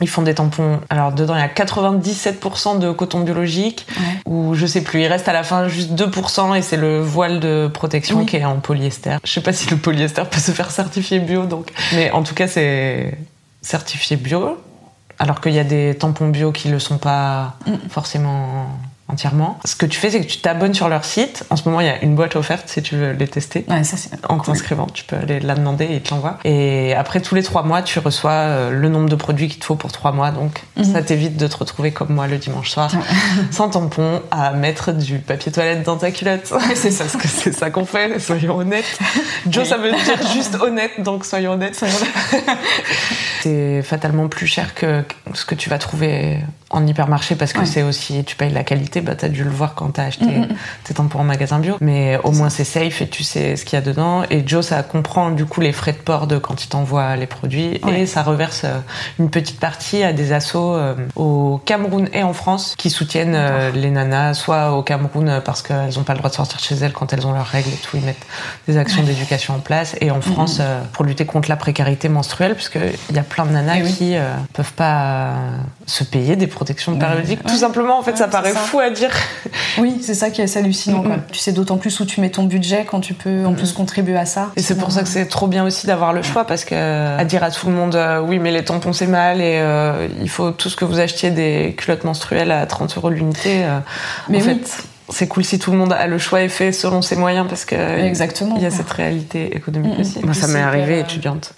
ils 0.00 0.08
font 0.08 0.22
des 0.22 0.34
tampons. 0.34 0.80
Alors, 0.88 1.12
dedans, 1.12 1.34
il 1.34 1.40
y 1.40 1.42
a 1.42 1.48
97% 1.48 2.78
de 2.78 2.90
coton 2.92 3.20
biologique 3.20 3.86
Ouais. 3.90 4.04
ou 4.26 4.54
je 4.54 4.66
sais 4.66 4.80
plus. 4.82 5.00
Il 5.02 5.06
reste 5.06 5.28
à 5.28 5.32
la 5.32 5.42
fin 5.42 5.68
juste 5.68 5.92
2% 5.92 6.54
et 6.56 6.62
c'est 6.62 6.76
le 6.76 7.00
voile 7.00 7.40
de 7.40 7.68
protection 7.72 8.18
Oui. 8.20 8.26
qui 8.26 8.36
est 8.36 8.44
en 8.44 8.56
polyester. 8.60 9.16
Je 9.24 9.30
sais 9.30 9.40
pas 9.42 9.52
si 9.52 9.68
le 9.70 9.76
polyester 9.76 10.22
peut 10.30 10.40
se 10.40 10.52
faire 10.52 10.70
certifier 10.70 11.18
bio, 11.20 11.46
donc. 11.46 11.70
Mais 11.94 12.10
en 12.12 12.22
tout 12.22 12.34
cas, 12.34 12.48
c'est 12.48 13.16
certifié 13.62 14.16
bio. 14.16 14.58
Alors 15.18 15.40
qu'il 15.42 15.52
y 15.52 15.58
a 15.58 15.64
des 15.64 15.94
tampons 15.98 16.28
bio 16.28 16.50
qui 16.50 16.68
le 16.68 16.78
sont 16.78 16.96
pas 16.98 17.56
Mm. 17.66 17.72
forcément 17.90 18.66
entièrement. 19.10 19.58
Ce 19.64 19.76
que 19.76 19.86
tu 19.86 19.98
fais, 19.98 20.10
c'est 20.10 20.20
que 20.20 20.26
tu 20.26 20.38
t'abonnes 20.38 20.74
sur 20.74 20.88
leur 20.88 21.04
site. 21.04 21.44
En 21.50 21.56
ce 21.56 21.68
moment, 21.68 21.80
il 21.80 21.86
y 21.86 21.90
a 21.90 22.02
une 22.02 22.14
boîte 22.14 22.36
offerte 22.36 22.68
si 22.68 22.82
tu 22.82 22.96
veux 22.96 23.12
les 23.12 23.28
tester. 23.28 23.64
Ouais, 23.68 23.84
ça 23.84 23.96
c'est. 23.96 24.10
En 24.28 24.38
t'inscrivant, 24.38 24.86
tu 24.86 25.04
peux 25.04 25.16
aller 25.16 25.40
la 25.40 25.54
demander 25.54 25.84
et 25.86 25.94
ils 25.96 26.00
te 26.02 26.10
l'envoient. 26.14 26.38
Et 26.44 26.94
après, 26.94 27.20
tous 27.20 27.34
les 27.34 27.42
trois 27.42 27.62
mois, 27.62 27.82
tu 27.82 27.98
reçois 27.98 28.30
euh, 28.30 28.70
le 28.70 28.88
nombre 28.88 29.08
de 29.08 29.16
produits 29.16 29.48
qu'il 29.48 29.58
te 29.58 29.64
faut 29.64 29.74
pour 29.76 29.92
trois 29.92 30.12
mois. 30.12 30.30
Donc, 30.30 30.62
Mhm. 30.76 30.84
ça 30.84 31.02
t'évite 31.02 31.36
de 31.36 31.46
te 31.46 31.56
retrouver 31.56 31.90
comme 31.92 32.14
moi 32.14 32.26
le 32.26 32.38
dimanche 32.38 32.70
soir, 32.70 32.90
sans 33.50 33.68
tampon, 33.68 34.22
à 34.30 34.52
mettre 34.52 34.92
du 34.92 35.18
papier 35.18 35.50
toilette 35.52 35.82
dans 35.82 35.96
ta 35.96 36.10
culotte. 36.10 36.52
c'est 36.74 36.90
ça, 36.90 37.04
parce 37.04 37.16
que 37.16 37.28
c'est 37.28 37.52
ça 37.52 37.70
qu'on 37.70 37.84
fait, 37.84 38.18
soyons 38.20 38.56
honnêtes. 38.56 38.98
Joe, 39.48 39.66
ça 39.68 39.76
veut 39.76 39.90
dire 39.90 40.28
juste 40.32 40.56
honnête, 40.60 40.92
donc 41.00 41.24
soyons 41.24 41.52
honnêtes. 41.52 41.82
c'est 43.42 43.82
fatalement 43.82 44.28
plus 44.28 44.46
cher 44.46 44.74
que 44.74 45.02
ce 45.34 45.44
que 45.44 45.54
tu 45.54 45.70
vas 45.70 45.78
trouver 45.78 46.38
en 46.70 46.86
hypermarché 46.86 47.34
parce 47.34 47.52
que 47.52 47.60
Ouais. 47.60 47.66
c'est 47.66 47.82
aussi, 47.82 48.22
tu 48.24 48.36
payes 48.36 48.50
la 48.52 48.62
qualité, 48.64 48.99
bah 49.00 49.14
t'as 49.16 49.28
dû 49.28 49.44
le 49.44 49.50
voir 49.50 49.74
quand 49.74 49.88
t'as 49.94 50.04
acheté 50.04 50.24
Mhm. 50.26 50.48
tes 50.84 50.94
tampons 50.94 51.20
en 51.20 51.24
magasin 51.24 51.58
bio. 51.58 51.76
Mais 51.80 52.18
au 52.24 52.30
moins 52.32 52.50
c'est 52.50 52.64
safe 52.64 53.02
et 53.02 53.08
tu 53.08 53.22
sais 53.24 53.56
ce 53.56 53.64
qu'il 53.64 53.78
y 53.78 53.82
a 53.82 53.84
dedans. 53.84 54.22
Et 54.30 54.42
Joe, 54.46 54.64
ça 54.66 54.82
comprend 54.82 55.30
du 55.30 55.44
coup 55.46 55.60
les 55.60 55.72
frais 55.72 55.92
de 55.92 55.98
port 55.98 56.26
de 56.26 56.38
quand 56.38 56.64
il 56.64 56.68
t'envoie 56.68 57.16
les 57.16 57.26
produits 57.26 57.80
Ouais. 57.84 58.00
et 58.02 58.06
ça 58.06 58.22
reverse 58.22 58.62
euh, 58.64 58.78
une 59.18 59.30
petite 59.30 59.58
partie 59.60 60.02
à 60.02 60.12
des 60.12 60.32
assos 60.32 60.74
euh, 60.74 60.94
au 61.16 61.60
Cameroun 61.64 62.08
et 62.12 62.22
en 62.22 62.32
France 62.32 62.74
qui 62.76 62.90
soutiennent 62.90 63.34
euh, 63.36 63.70
les 63.72 63.90
nanas, 63.90 64.34
soit 64.34 64.72
au 64.72 64.82
Cameroun 64.82 65.40
parce 65.44 65.62
qu'elles 65.62 65.94
n'ont 65.96 66.02
pas 66.04 66.12
le 66.12 66.18
droit 66.18 66.30
de 66.30 66.34
sortir 66.34 66.58
chez 66.60 66.74
elles 66.76 66.92
quand 66.92 67.12
elles 67.12 67.26
ont 67.26 67.32
leurs 67.32 67.46
règles 67.46 67.70
et 67.70 67.76
tout, 67.82 67.96
ils 67.96 68.04
mettent 68.04 68.26
des 68.68 68.76
actions 68.76 69.02
d'éducation 69.02 69.54
en 69.54 69.58
place. 69.60 69.96
Et 70.00 70.10
en 70.10 70.20
France 70.20 70.58
euh, 70.60 70.80
pour 70.92 71.04
lutter 71.04 71.24
contre 71.26 71.48
la 71.48 71.56
précarité 71.56 72.08
menstruelle, 72.08 72.54
puisqu'il 72.54 73.14
y 73.14 73.18
a 73.18 73.22
plein 73.22 73.44
de 73.46 73.50
nanas 73.52 73.74
Eh 73.78 73.82
oui. 73.82 73.92
qui 73.92 74.16
euh, 74.16 74.32
peuvent 74.52 74.72
pas 74.72 75.30
se 75.86 76.04
payer 76.04 76.36
des 76.36 76.46
protections 76.46 76.96
périodiques. 76.96 77.42
Tout 77.44 77.56
simplement, 77.56 77.98
en 77.98 78.02
fait, 78.02 78.12
Ouais, 78.12 78.16
ça 78.16 78.28
paraît 78.28 78.52
ça. 78.52 78.58
fou 78.60 78.78
à 78.80 78.89
dire. 78.92 79.10
Oui, 79.78 79.98
c'est 80.02 80.14
ça 80.14 80.30
qui 80.30 80.40
est 80.40 80.44
assez 80.44 80.58
hallucinant. 80.58 81.02
quoi. 81.02 81.16
Tu 81.32 81.38
sais 81.38 81.52
d'autant 81.52 81.76
plus 81.76 81.98
où 82.00 82.04
tu 82.04 82.20
mets 82.20 82.30
ton 82.30 82.44
budget 82.44 82.84
quand 82.88 83.00
tu 83.00 83.14
peux 83.14 83.44
en 83.46 83.54
plus 83.54 83.72
contribuer 83.72 84.16
à 84.16 84.26
ça. 84.26 84.50
Et 84.56 84.62
c'est 84.62 84.76
pour 84.76 84.92
ça 84.92 85.02
que 85.02 85.08
c'est 85.08 85.26
trop 85.26 85.46
bien 85.46 85.64
aussi 85.64 85.86
d'avoir 85.86 86.12
le 86.12 86.22
choix 86.22 86.44
parce 86.44 86.64
que 86.64 87.16
à 87.18 87.24
dire 87.24 87.42
à 87.44 87.50
tout 87.50 87.66
le 87.68 87.72
monde 87.72 87.94
euh, 87.94 88.20
oui 88.20 88.38
mais 88.38 88.50
les 88.50 88.64
tampons 88.64 88.92
c'est 88.92 89.06
mal 89.06 89.40
et 89.40 89.58
euh, 89.60 90.08
il 90.20 90.28
faut 90.28 90.50
tout 90.50 90.68
ce 90.68 90.76
que 90.76 90.84
vous 90.84 90.98
achetiez 90.98 91.30
des 91.30 91.74
culottes 91.76 92.04
menstruelles 92.04 92.50
à 92.50 92.66
30 92.66 92.96
euros 92.96 93.10
l'unité. 93.10 93.64
euh, 93.64 93.78
Mais 94.28 94.38
en 94.42 94.46
oui. 94.46 94.60
fait 94.64 94.84
c'est 95.08 95.26
cool 95.26 95.44
si 95.44 95.58
tout 95.58 95.72
le 95.72 95.76
monde 95.78 95.92
a 95.92 96.06
le 96.06 96.18
choix 96.18 96.42
est 96.42 96.48
fait 96.48 96.70
selon 96.72 97.02
ses 97.02 97.16
moyens 97.16 97.46
parce 97.48 97.64
que 97.64 97.74
Exactement. 97.74 98.54
il 98.56 98.62
y 98.62 98.66
a 98.66 98.70
cette 98.70 98.90
réalité 98.90 99.56
économique 99.56 99.98
aussi. 99.98 100.18
Et 100.20 100.22
Moi 100.22 100.34
ça 100.34 100.46
m'est 100.46 100.60
arrivé 100.60 100.94
euh, 100.98 101.00
étudiante 101.00 101.52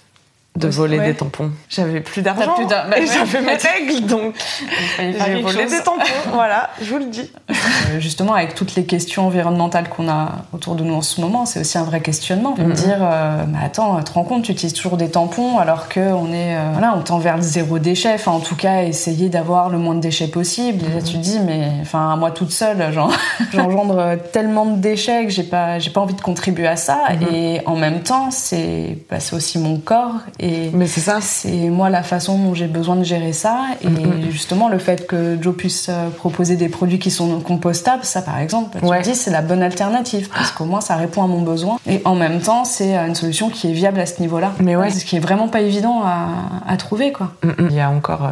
de 0.55 0.67
voler 0.67 0.99
ouais. 0.99 1.07
des 1.07 1.13
tampons. 1.15 1.49
J'avais 1.67 1.99
plus 1.99 2.21
d'argent 2.21 2.53
plus 2.53 2.65
bah 2.67 2.85
et 2.97 3.07
j'avais 3.07 3.41
mes 3.41 3.55
règles 3.89 4.05
donc 4.05 4.35
Il 4.61 4.87
fallait 4.87 5.13
faire 5.13 5.25
j'ai 5.25 5.41
volé 5.41 5.61
chose. 5.63 5.71
des 5.71 5.83
tampons. 5.83 6.03
voilà, 6.33 6.69
je 6.79 6.89
vous 6.91 6.99
le 6.99 7.05
dis. 7.05 7.31
Euh, 7.49 7.99
Justement, 7.99 8.33
avec 8.35 8.53
toutes 8.53 8.75
les 8.75 8.85
questions 8.85 9.25
environnementales 9.25 9.89
qu'on 9.89 10.07
a 10.07 10.29
autour 10.53 10.75
de 10.75 10.83
nous 10.83 10.93
en 10.93 11.01
ce 11.01 11.21
moment, 11.21 11.47
c'est 11.47 11.59
aussi 11.61 11.77
un 11.79 11.83
vrai 11.83 12.01
questionnement. 12.01 12.51
De 12.51 12.61
Mhm. 12.63 12.71
dire, 12.73 12.97
euh, 13.01 13.45
mais 13.47 13.57
attends, 13.65 13.97
tu 13.97 14.03
te 14.03 14.11
rends 14.13 14.23
compte, 14.25 14.43
tu 14.43 14.51
utilises 14.51 14.73
toujours 14.75 14.97
des 14.97 15.09
tampons 15.09 15.57
alors 15.57 15.89
qu'on 15.89 16.31
est, 16.31 16.55
euh, 16.55 16.69
voilà, 16.73 16.93
on 16.95 17.01
tend 17.01 17.17
vers 17.17 17.37
le 17.37 17.41
zéro 17.41 17.79
déchet. 17.79 18.13
Enfin, 18.13 18.31
en 18.33 18.39
tout 18.39 18.55
cas, 18.55 18.83
essayer 18.83 19.29
d'avoir 19.29 19.69
le 19.69 19.79
moins 19.79 19.95
de 19.95 20.01
déchets 20.01 20.27
possible. 20.27 20.85
Et 20.85 20.93
là, 20.93 21.01
tu 21.01 21.13
te 21.13 21.17
dis, 21.17 21.39
mais 21.39 21.71
enfin, 21.81 22.15
moi 22.15 22.29
toute 22.29 22.51
seule, 22.51 22.93
genre, 22.93 23.11
j'engendre 23.53 24.17
tellement 24.31 24.65
de 24.67 24.77
déchets 24.77 25.23
que 25.25 25.31
j'ai 25.31 25.43
pas, 25.43 25.79
j'ai 25.79 25.89
pas 25.89 26.01
envie 26.01 26.13
de 26.13 26.21
contribuer 26.21 26.67
à 26.67 26.75
ça. 26.77 26.99
Et 27.31 27.61
en 27.65 27.75
même 27.75 28.01
temps, 28.03 28.29
c'est, 28.29 28.99
bah, 29.09 29.19
c'est 29.19 29.35
aussi 29.35 29.57
mon 29.57 29.77
corps 29.79 30.11
et 30.39 30.42
Mais 30.73 30.87
c'est 30.87 31.01
ça. 31.01 31.19
c'est 31.21 31.51
moi 31.69 31.89
la 31.89 32.03
façon 32.03 32.37
dont 32.37 32.53
j'ai 32.53 32.67
besoin 32.67 32.95
de 32.95 33.03
gérer 33.03 33.33
ça 33.33 33.57
et 33.81 34.31
justement 34.31 34.69
le 34.69 34.77
fait 34.77 35.07
que 35.07 35.37
Joe 35.41 35.55
puisse 35.55 35.87
euh, 35.89 36.09
proposer 36.09 36.55
des 36.55 36.69
produits 36.69 36.99
qui 36.99 37.11
sont 37.11 37.39
compostables 37.39 38.03
ça 38.03 38.21
par 38.21 38.39
exemple 38.39 38.77
tu 38.79 38.85
Ouais. 38.85 38.99
me 38.99 39.03
dis 39.03 39.15
c'est 39.15 39.31
la 39.31 39.41
bonne 39.41 39.61
alternative 39.63 40.29
parce 40.33 40.51
qu'au 40.51 40.65
moins 40.65 40.81
ça 40.81 40.95
répond 40.95 41.23
à 41.23 41.27
mon 41.27 41.41
besoin 41.41 41.77
et 41.87 42.01
en 42.05 42.15
même 42.15 42.39
temps 42.41 42.65
c'est 42.65 42.97
euh, 42.97 43.07
une 43.07 43.15
solution 43.15 43.49
qui 43.49 43.69
est 43.69 43.73
viable 43.73 43.99
à 43.99 44.05
ce 44.05 44.19
niveau 44.21 44.39
là 44.39 44.51
Mais 44.59 44.75
ouais. 44.75 44.89
ce 44.89 45.05
qui 45.05 45.15
est 45.15 45.19
vraiment 45.19 45.47
pas 45.47 45.61
évident 45.61 46.01
à, 46.03 46.27
à 46.67 46.77
trouver 46.77 47.11
quoi 47.11 47.31
Mm, 47.43 47.49
mm. 47.49 47.67
Il 47.69 47.75
y 47.75 47.79
a 47.81 47.89
encore 47.89 48.25
euh, 48.25 48.29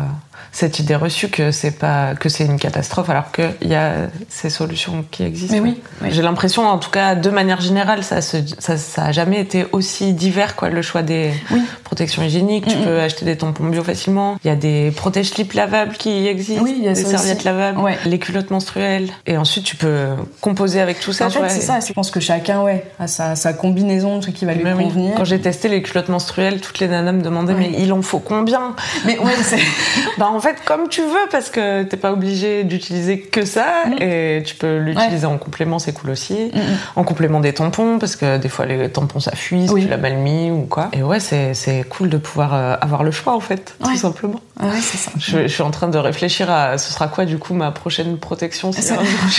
cette 0.52 0.80
idée 0.80 0.96
reçue 0.96 1.30
que 1.30 1.52
c'est 1.52 1.72
pas 1.72 2.14
que 2.16 2.28
c'est 2.30 2.46
une 2.46 2.60
catastrophe 2.60 3.10
alors 3.10 3.32
qu'il 3.32 3.70
y 3.70 3.76
a 3.76 3.94
ces 4.30 4.50
solutions 4.50 5.06
qui 5.10 5.24
existent. 5.24 5.54
Mais 5.56 5.62
oui, 5.62 5.82
oui. 6.02 6.10
J'ai 6.12 6.22
l'impression, 6.22 6.68
en 6.68 6.78
tout 6.78 6.90
cas, 6.90 7.16
de 7.16 7.30
manière 7.30 7.62
générale, 7.62 8.04
ça, 8.04 8.22
se, 8.22 8.38
ça, 8.60 8.76
ça 8.78 9.06
a 9.06 9.12
jamais 9.12 9.40
été 9.40 9.66
aussi 9.72 10.14
divers 10.14 10.56
quoi, 10.56 10.70
le 10.70 10.82
choix 10.82 11.04
des 11.04 11.32
Oui. 11.52 11.62
protections 11.84 12.22
hygiéniques. 12.24 12.68
Tu 12.68 12.76
Mm, 12.76 12.82
mm. 12.82 12.84
peux 12.84 13.00
acheter 13.00 13.26
des 13.26 13.38
tampons 13.38 13.66
bio 13.66 13.84
facilement. 13.84 14.38
Il 14.44 14.48
y 14.48 14.52
a 14.52 14.56
des 14.56 14.92
protège-slips 14.92 15.54
lavables 15.54 15.96
qui 15.96 16.28
existent, 16.28 16.64
Oui, 16.64 16.76
il 16.78 16.84
y 16.84 16.88
a 16.90 16.94
des 16.94 17.04
serviettes 17.04 17.38
aussi. 17.38 17.46
lavables, 17.46 17.80
Ouais. 17.80 17.98
les 18.06 18.20
culottes 18.20 18.52
menstruelles. 18.52 19.10
Et 19.26 19.38
ensuite, 19.38 19.64
tu 19.64 19.76
peux 19.78 20.08
composer 20.42 20.82
avec 20.82 21.00
tout 21.00 21.14
ça. 21.14 21.28
en 21.28 21.30
fait, 21.30 21.48
c'est 21.50 21.62
ça. 21.62 21.80
Je 21.80 21.94
pense 21.94 22.12
que 22.12 22.20
chacun, 22.20 22.62
ouais, 22.62 22.86
a 23.00 23.08
sa, 23.08 23.36
sa 23.36 23.54
combinaison 23.54 24.18
de 24.18 24.22
trucs 24.22 24.36
qui 24.36 24.46
va 24.46 24.54
lui 24.54 24.64
Mais 24.64 24.74
convenir. 24.74 25.14
Quand 25.16 25.24
j'ai 25.26 25.40
testé 25.40 25.70
les 25.70 25.82
culottes 25.82 26.10
menstruelles, 26.10 26.60
toutes 26.60 26.80
les 26.80 26.88
nanas 26.90 27.14
me 27.14 27.22
demandaient 27.22 27.54
Ouais. 27.54 27.70
mais 27.72 27.82
il 27.84 27.94
en 27.94 28.02
faut 28.02 28.20
combien? 28.20 28.76
Mais 29.06 29.18
ouais, 29.18 29.32
c'est. 29.44 29.60
Bah 30.18 30.30
en 30.32 30.40
fait 30.42 30.58
comme 30.66 30.88
tu 30.90 31.02
veux 31.02 31.28
parce 31.32 31.50
que 31.50 31.84
t'es 31.84 31.98
pas 31.98 32.12
obligé 32.12 32.64
d'utiliser 32.64 33.20
que 33.22 33.46
ça 33.46 33.66
Mm. 33.86 34.02
et 34.02 34.44
tu 34.46 34.56
peux 34.56 34.78
l'utiliser 34.78 35.26
en 35.26 35.38
complément, 35.38 35.80
c'est 35.80 35.94
cool 35.94 36.10
aussi. 36.12 36.52
En 36.96 37.04
complément 37.04 37.40
des 37.40 37.54
tampons 37.54 38.00
parce 38.00 38.16
que 38.16 38.38
des 38.38 38.50
fois 38.50 38.66
les 38.66 38.90
tampons 38.90 39.20
ça 39.20 39.32
fuit 39.32 39.68
si 39.68 39.74
tu 39.76 39.88
l'as 39.88 39.98
mal 39.98 40.16
mis 40.18 40.52
ou 40.52 40.62
quoi. 40.62 40.90
Et 40.94 41.04
ouais 41.04 41.20
c'est 41.20 41.54
c'est 41.54 41.84
cool 41.88 42.10
de 42.10 42.18
pouvoir 42.18 42.54
euh, 42.54 42.76
avoir 42.82 43.04
le 43.04 43.12
choix 43.12 43.34
en 43.34 43.40
fait 43.40 43.76
tout 43.84 43.96
simplement. 43.96 44.40
Ah 44.62 44.68
ouais, 44.68 44.80
c'est 44.82 44.98
ça. 44.98 45.12
Je, 45.18 45.44
je 45.44 45.48
suis 45.48 45.64
en 45.64 45.72
train 45.72 45.88
de 45.88 45.98
réfléchir 45.98 46.50
à 46.52 46.78
ce 46.78 46.92
sera 46.94 47.08
quoi 47.08 47.26
du 47.26 47.38
coup 47.40 47.54
ma 47.54 47.72
prochaine 47.72 48.18
protection 48.18 48.72
si 48.72 48.82
j'ai 48.84 48.94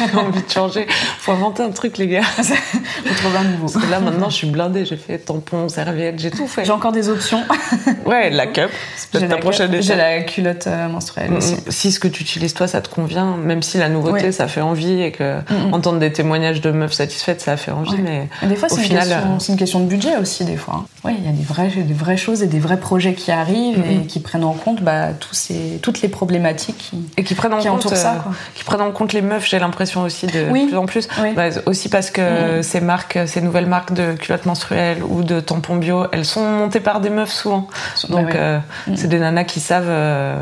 envie 0.18 0.42
de 0.42 0.50
changer. 0.50 0.86
Faut 1.20 1.32
inventer 1.32 1.62
un 1.62 1.70
truc 1.70 1.98
les 1.98 2.08
gars. 2.08 2.22
Faut 2.32 3.14
trouver 3.16 3.38
un 3.38 3.44
nouveau. 3.44 3.68
Parce 3.72 3.84
que 3.84 3.90
là 3.90 4.00
maintenant 4.00 4.30
je 4.30 4.34
suis 4.36 4.46
blindée, 4.48 4.84
j'ai 4.84 4.96
fait 4.96 5.18
tampons, 5.18 5.68
serviettes, 5.68 6.18
j'ai 6.18 6.30
tout 6.30 6.46
fait. 6.46 6.64
J'ai 6.64 6.72
encore 6.72 6.92
des 6.92 7.08
options. 7.08 7.42
Ouais 8.06 8.30
la 8.30 8.46
cup, 8.46 8.70
c'est 8.96 9.10
peut-être 9.10 9.28
ta 9.28 9.36
la 9.36 9.40
prochaine 9.40 9.80
J'ai 9.82 9.94
la 9.94 10.22
culotte 10.22 10.66
euh, 10.66 10.88
menstruelle 10.88 11.30
Mm, 11.30 11.36
aussi. 11.36 11.54
mm. 11.54 11.58
Si 11.70 11.92
ce 11.92 12.00
que 12.00 12.08
tu 12.08 12.22
utilises 12.22 12.54
toi, 12.54 12.66
ça 12.66 12.80
te 12.80 12.88
convient, 12.88 13.36
même 13.36 13.62
si 13.62 13.78
la 13.78 13.88
nouveauté, 13.88 14.24
Ouais. 14.24 14.32
ça 14.32 14.48
fait 14.48 14.60
envie 14.60 15.00
et 15.02 15.12
que 15.12 15.38
Mm, 15.52 15.72
entendre 15.74 15.98
des 15.98 16.12
témoignages 16.12 16.60
de 16.60 16.70
meufs 16.70 16.92
satisfaites, 16.92 17.40
ça 17.40 17.56
fait 17.56 17.70
envie, 17.70 17.92
Ouais. 17.92 17.98
mais 18.02 18.28
Et 18.42 18.46
des 18.46 18.56
fois, 18.56 18.68
au 18.70 18.74
c'est 18.74 18.80
une, 18.82 18.86
final, 18.88 19.08
question- 19.08 19.34
euh, 19.34 19.38
c'est 19.38 19.52
une 19.52 19.58
question 19.58 19.80
de 19.80 19.86
budget 19.86 20.16
aussi, 20.16 20.44
des 20.44 20.56
fois. 20.56 20.84
Oui, 21.04 21.12
il 21.18 21.24
y 21.24 21.28
a 21.28 21.32
des 21.32 21.42
vraies, 21.44 21.68
des 21.68 21.94
vraies 21.94 22.16
choses 22.16 22.42
et 22.42 22.46
des 22.46 22.58
vrais 22.58 22.78
projets 22.80 23.14
qui 23.14 23.30
arrivent 23.30 23.82
et 23.90 24.06
qui 24.06 24.20
prennent 24.20 24.44
en 24.44 24.52
compte 24.54 24.82
bah, 24.82 25.08
tous 25.18 25.34
ces, 25.34 25.78
toutes 25.82 26.00
les 26.02 26.08
problématiques. 26.08 26.76
Qui... 26.90 27.04
et 27.16 27.24
qui 27.24 27.34
prennent 27.34 27.54
en 27.54 27.58
qui 27.58 27.68
compte, 27.68 27.78
entourent 27.86 27.96
ça, 27.96 28.12
euh, 28.14 28.20
quoi. 28.22 28.32
qui 28.54 28.64
prennent 28.64 28.80
en 28.80 28.90
compte 28.92 29.12
les 29.12 29.22
meufs. 29.22 29.46
J'ai 29.48 29.58
l'impression 29.58 30.02
aussi 30.02 30.26
de 30.26 30.46
Oui. 30.50 30.66
plus 30.68 30.76
en 30.76 30.86
plus, 30.86 31.08
Oui. 31.22 31.32
Bah, 31.34 31.44
aussi 31.66 31.88
parce 31.88 32.10
que 32.10 32.62
ces 32.62 32.80
marques, 32.80 33.18
ces 33.26 33.40
nouvelles 33.40 33.66
marques 33.66 33.92
de 33.92 34.12
culottes 34.14 34.46
menstruelles 34.46 35.02
ou 35.02 35.22
de 35.22 35.40
tampons 35.40 35.76
bio, 35.76 36.06
elles 36.12 36.24
sont 36.24 36.44
montées 36.44 36.80
par 36.80 37.00
des 37.00 37.10
meufs 37.10 37.32
souvent. 37.32 37.68
Donc 38.08 38.26
Bah 38.26 38.32
ouais. 38.32 38.32
euh, 38.36 38.58
Mm. 38.86 38.96
c'est 38.96 39.08
des 39.08 39.18
nanas 39.18 39.44
qui 39.44 39.60
savent. 39.60 39.84
euh, 39.88 40.40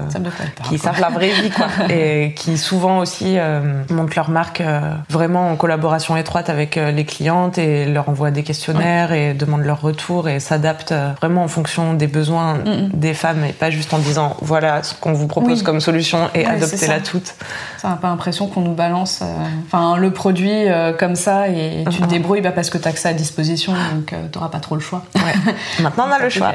qui 0.68 0.78
savent 0.78 1.00
la 1.00 1.08
vraie 1.10 1.30
vie 1.30 1.50
quoi 1.50 1.66
et 1.90 2.32
qui 2.36 2.56
souvent 2.58 2.98
aussi 2.98 3.38
euh, 3.38 3.82
montent 3.90 4.14
leur 4.14 4.30
marque 4.30 4.62
vraiment 5.08 5.50
en 5.50 5.56
collaboration 5.56 6.16
étroite 6.16 6.48
avec 6.50 6.76
les 6.76 7.04
clientes 7.04 7.58
et 7.58 7.86
leur 7.86 8.08
envoient 8.08 8.30
des 8.30 8.42
questionnaires 8.42 9.12
et 9.12 9.34
demandent 9.34 9.64
leur 9.64 9.80
retour 9.80 10.28
et 10.28 10.40
s'adaptent 10.40 10.94
vraiment 11.20 11.42
en 11.44 11.48
fonction 11.48 11.94
des 11.94 12.06
besoins 12.06 12.30
Mm, 12.30 12.70
mm. 12.70 12.88
des 12.94 13.14
femmes 13.14 13.44
et 13.44 13.52
pas 13.52 13.70
juste 13.70 13.92
en 13.94 13.98
disant 13.98 14.36
voilà 14.50 14.82
ce 14.82 14.94
qu'on 14.94 15.12
vous 15.12 15.28
propose 15.28 15.58
Oui. 15.60 15.64
comme 15.64 15.80
solution 15.80 16.28
et 16.34 16.40
Ouais, 16.40 16.46
adoptez-la 16.46 16.98
toute 17.00 17.34
Ça 17.78 17.88
n'a 17.90 17.94
pas 17.94 18.08
l'impression 18.08 18.48
qu'on 18.48 18.62
nous 18.62 18.74
balance 18.74 19.20
euh, 19.22 19.96
le 19.96 20.10
produit 20.10 20.50
euh, 20.68 20.92
comme 20.92 21.14
ça 21.14 21.48
et 21.48 21.84
tu 21.88 21.98
te 22.00 22.06
débrouilles 22.06 22.40
bah, 22.40 22.50
parce 22.50 22.68
que 22.68 22.76
tu 22.78 22.88
as 22.88 22.92
que 22.92 22.98
ça 22.98 23.10
à 23.10 23.12
disposition, 23.12 23.72
donc 23.72 24.06
tu 24.32 24.38
n'auras 24.38 24.50
pas 24.50 24.58
trop 24.58 24.74
le 24.74 24.80
choix. 24.80 25.04
Ouais. 25.14 25.54
maintenant 25.82 26.06
on 26.08 26.12
a 26.12 26.18
le 26.18 26.28
choix 26.30 26.52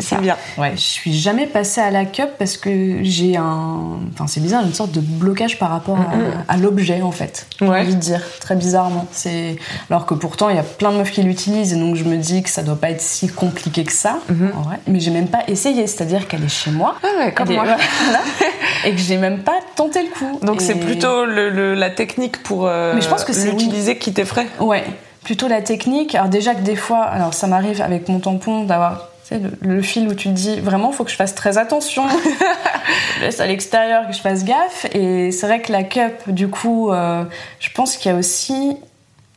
C'est 0.00 0.20
bien 0.20 0.36
Ouais, 0.56 0.72
je 0.74 0.80
suis 0.80 1.12
jamais 1.12 1.46
passée 1.46 1.82
à 1.82 1.90
la 1.90 2.06
cup 2.06 2.30
parce 2.38 2.56
que 2.56 2.98
j'ai 3.02 3.36
un. 3.36 3.98
Enfin, 4.14 4.26
c'est 4.26 4.40
bizarre, 4.40 4.64
une 4.64 4.72
sorte 4.72 4.92
de 4.92 5.00
blocage 5.00 5.58
par 5.58 5.68
rapport 5.70 5.98
à, 5.98 6.52
à 6.52 6.56
l'objet 6.56 7.02
en 7.02 7.12
fait. 7.12 7.46
J'ai 7.60 7.66
envie 7.68 7.94
de 7.94 8.00
dire, 8.00 8.22
très 8.40 8.56
bizarrement. 8.56 9.06
C'est 9.12 9.56
alors 9.90 10.06
que 10.06 10.14
pourtant 10.14 10.48
il 10.48 10.56
y 10.56 10.58
a 10.58 10.62
plein 10.62 10.92
de 10.92 10.96
meufs 10.96 11.10
qui 11.10 11.22
l'utilisent 11.22 11.72
et 11.74 11.76
donc 11.76 11.96
je 11.96 12.04
me 12.04 12.16
dis 12.16 12.42
que 12.42 12.48
ça 12.48 12.62
doit 12.62 12.76
pas 12.76 12.88
être 12.90 13.02
si 13.02 13.28
compliqué 13.28 13.84
que 13.84 13.92
ça, 13.92 14.18
en 14.30 14.62
vrai. 14.62 14.78
Mais 14.86 15.00
j'ai 15.00 15.10
même 15.10 15.28
pas 15.28 15.40
essayé, 15.48 15.86
c'est-à-dire 15.86 16.26
qu'elle 16.28 16.44
est 16.44 16.48
chez 16.48 16.70
moi. 16.70 16.94
Ah 17.02 17.24
ouais, 17.24 17.33
comme 17.34 17.52
moi. 17.52 17.64
voilà, 17.64 17.78
et 18.84 18.92
que 18.92 18.98
j'ai 18.98 19.16
même 19.16 19.40
pas 19.42 19.58
tenté 19.76 20.02
le 20.02 20.08
coup. 20.08 20.38
donc 20.44 20.60
c'est 20.60 20.74
plutôt 20.76 21.24
le- 21.24 21.50
le- 21.50 21.74
la 21.74 21.90
technique 21.90 22.42
pour 22.42 22.66
euh, 22.66 22.92
Mais 22.94 23.00
je 23.00 23.08
pense 23.08 23.24
que 23.24 23.32
c'est 23.32 23.50
l'utiliser 23.50 23.98
qui 23.98 24.12
t'effraie 24.12 24.46
Ouais, 24.60 24.84
plutôt 25.24 25.48
la 25.48 25.62
technique. 25.62 26.14
Alors 26.14 26.28
déjà 26.28 26.54
que 26.54 26.60
des 26.62 26.76
fois, 26.76 27.02
alors 27.02 27.34
ça 27.34 27.46
m'arrive 27.46 27.80
avec 27.82 28.08
mon 28.08 28.20
tampon 28.20 28.64
d'avoir 28.64 29.08
tu 29.26 29.34
sais, 29.34 29.40
le, 29.40 29.52
le 29.76 29.80
fil 29.82 30.06
où 30.08 30.14
tu 30.14 30.28
te 30.28 30.34
dis 30.34 30.60
vraiment 30.60 30.92
faut 30.92 31.02
que 31.04 31.10
je 31.10 31.16
fasse 31.16 31.34
très 31.34 31.56
attention. 31.58 32.04
je 33.18 33.24
laisse 33.24 33.40
à 33.40 33.46
l'extérieur 33.46 34.06
que 34.06 34.12
je 34.12 34.20
fasse 34.20 34.44
gaffe. 34.44 34.86
Et 34.94 35.30
c'est 35.32 35.46
vrai 35.46 35.60
que 35.62 35.72
la 35.72 35.82
cup, 35.82 36.12
du 36.28 36.48
coup, 36.48 36.90
euh, 36.92 37.24
je 37.60 37.70
pense 37.70 37.96
qu'il 37.96 38.10
y 38.12 38.14
a 38.14 38.18
aussi 38.18 38.76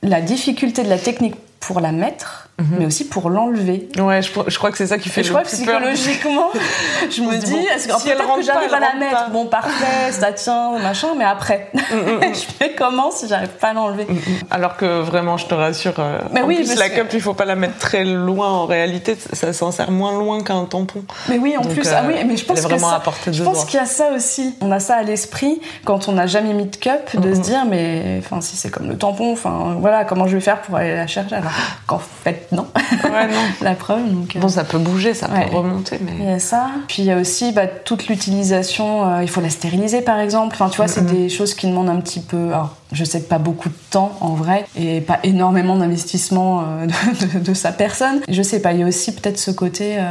la 0.04 0.22
difficulté 0.22 0.84
de 0.84 0.90
la 0.90 0.98
technique 0.98 1.36
pour 1.62 1.80
la 1.80 1.92
mettre, 1.92 2.47
mais 2.60 2.86
aussi 2.86 3.06
pour 3.08 3.30
l'enlever. 3.30 3.88
ouais 4.00 4.22
je, 4.22 4.32
je 4.48 4.58
crois 4.58 4.72
que 4.72 4.78
c'est 4.78 4.88
ça 4.88 4.98
qui 4.98 5.10
fait 5.10 5.22
Et 5.22 5.24
je 5.24 5.30
le 5.34 5.36
crois 5.36 5.44
que 5.44 5.50
peur. 5.50 5.58
psychologigiquement, 5.80 6.50
je 7.10 7.22
me 7.22 7.38
dis, 7.38 7.56
est-ce 7.56 7.88
que 7.88 8.00
si 8.00 8.10
elle 8.10 8.18
que 8.18 8.42
j'arrive 8.42 8.74
à 8.74 8.80
la 8.80 8.94
mettre 8.96 9.26
pas. 9.26 9.30
Bon, 9.30 9.46
parfait, 9.46 10.12
ça 10.12 10.32
tient, 10.32 10.78
machin, 10.80 11.10
mais 11.18 11.24
après, 11.26 11.72
je 11.76 12.40
fais 12.58 12.74
comment 12.78 13.12
si 13.12 13.28
j'arrive 13.28 13.50
pas 13.50 13.70
à 13.70 13.74
l'enlever? 13.74 14.08
Alors 14.50 14.76
que 14.78 15.02
vraiment, 15.02 15.38
je 15.38 15.46
te 15.46 15.54
rassure, 15.54 15.94
euh, 16.00 16.20
Mais 16.34 16.42
en 16.42 16.48
oui, 16.48 16.56
plus 16.56 16.76
la 16.76 16.90
cup, 16.90 17.08
il 17.14 17.22
faut 17.22 17.34
pas 17.34 17.46
la 17.46 17.56
mettre 17.56 17.78
très 17.78 18.04
loin 18.04 18.50
en 18.50 18.66
réalité, 18.66 19.16
ça 19.34 19.54
s'en 19.54 19.72
sert 19.72 19.92
moins 19.92 20.14
loin 20.18 20.42
qu'un 20.44 20.66
tampon. 20.66 21.04
Mais 21.30 21.38
oui, 21.38 21.56
en 21.58 21.62
Donc, 21.62 21.74
plus, 21.74 21.88
euh, 21.88 21.92
ah 21.96 22.04
oui, 22.08 22.16
mais 22.26 22.38
je 22.38 22.46
pense 22.46 22.62
que 22.66 22.78
ça- 22.78 23.02
je 23.32 23.44
pense 23.44 23.66
qu'il 23.66 23.80
y 23.80 23.84
a 23.84 23.86
ça 23.86 24.10
aussi. 24.16 24.56
On 24.62 24.72
a 24.72 24.80
ça 24.80 24.96
à 24.96 25.04
l'esprit 25.04 25.62
quand 25.86 26.08
on 26.08 26.14
n'a 26.14 26.26
jamais 26.28 26.54
mis 26.54 26.66
de 26.66 26.76
cup, 26.76 27.16
de 27.20 27.34
se 27.36 27.40
dire, 27.40 27.66
mais 27.70 28.20
enfin, 28.20 28.42
si 28.42 28.56
c'est 28.58 28.70
comme 28.70 28.88
le 28.90 28.98
tampon, 28.98 29.32
enfin, 29.34 29.76
voilà, 29.80 30.06
comment 30.06 30.28
je 30.28 30.36
vais 30.36 30.42
faire 30.42 30.62
pour 30.62 30.76
aller 30.78 30.96
la 30.96 31.08
chercher? 31.08 31.36
Alors 31.36 31.52
qu'en 31.86 32.00
fait, 32.00 32.47
non. 32.52 32.68
Ouais, 33.04 33.28
non. 33.28 33.42
la 33.62 33.74
preuve. 33.76 34.10
Donc, 34.12 34.36
euh, 34.36 34.40
Bon, 34.40 34.48
ça 34.48 34.64
peut 34.64 34.78
bouger, 34.78 35.14
ça 35.14 35.30
Ouais. 35.30 35.48
peut 35.50 35.58
remonter, 35.58 36.00
mais. 36.02 36.14
il 36.20 36.26
y 36.26 36.32
a 36.32 36.40
ça. 36.40 36.68
Puis 36.88 37.04
il 37.04 37.06
y 37.06 37.12
a 37.12 37.18
aussi 37.18 37.52
bah, 37.52 37.68
toute 37.68 38.08
l'utilisation. 38.08 39.06
euh, 39.08 39.24
il 39.24 39.30
faut 39.30 39.42
la 39.42 39.50
stériliser 39.50 40.02
par 40.02 40.20
exemple. 40.20 40.56
Enfin, 40.56 40.70
tu 40.70 40.78
vois, 40.78 40.88
c'est 40.88 41.06
des 41.06 41.28
choses 41.30 41.54
qui 41.54 41.68
demandent 41.68 41.90
un 41.90 42.00
petit 42.00 42.22
peu. 42.22 42.48
Alors, 42.48 42.76
je 42.92 43.04
sais 43.04 43.22
pas 43.22 43.38
beaucoup 43.38 43.70
de 43.70 43.74
temps 43.92 44.18
en 44.22 44.34
vrai 44.34 44.66
et 44.78 45.02
pas 45.02 45.20
énormément 45.24 45.76
d'investissement 45.78 46.62
euh, 46.62 46.86
de, 46.86 47.40
de- 47.40 47.44
de 47.44 47.54
sa 47.54 47.72
personne. 47.72 48.22
Je 48.30 48.42
sais 48.42 48.62
pas. 48.62 48.72
Il 48.74 48.80
y 48.80 48.84
a 48.84 48.88
aussi 48.88 49.14
peut-être 49.14 49.38
ce 49.40 49.52
côté 49.52 49.96
euh, 49.98 50.04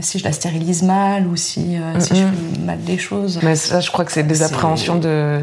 si 0.00 0.18
je 0.18 0.24
la 0.24 0.32
stérilise 0.32 0.82
mal 0.82 1.26
ou 1.26 1.36
si, 1.36 1.76
euh, 1.76 2.00
si 2.00 2.10
je 2.16 2.22
fais 2.22 2.60
mal 2.64 2.80
des 2.82 2.98
choses. 2.98 3.40
Mais 3.42 3.54
ça, 3.56 3.80
je 3.80 3.90
crois 3.90 4.04
que 4.04 4.12
c'est 4.12 4.22
des 4.24 4.42
appréhensions 4.42 4.96
de, 4.96 5.40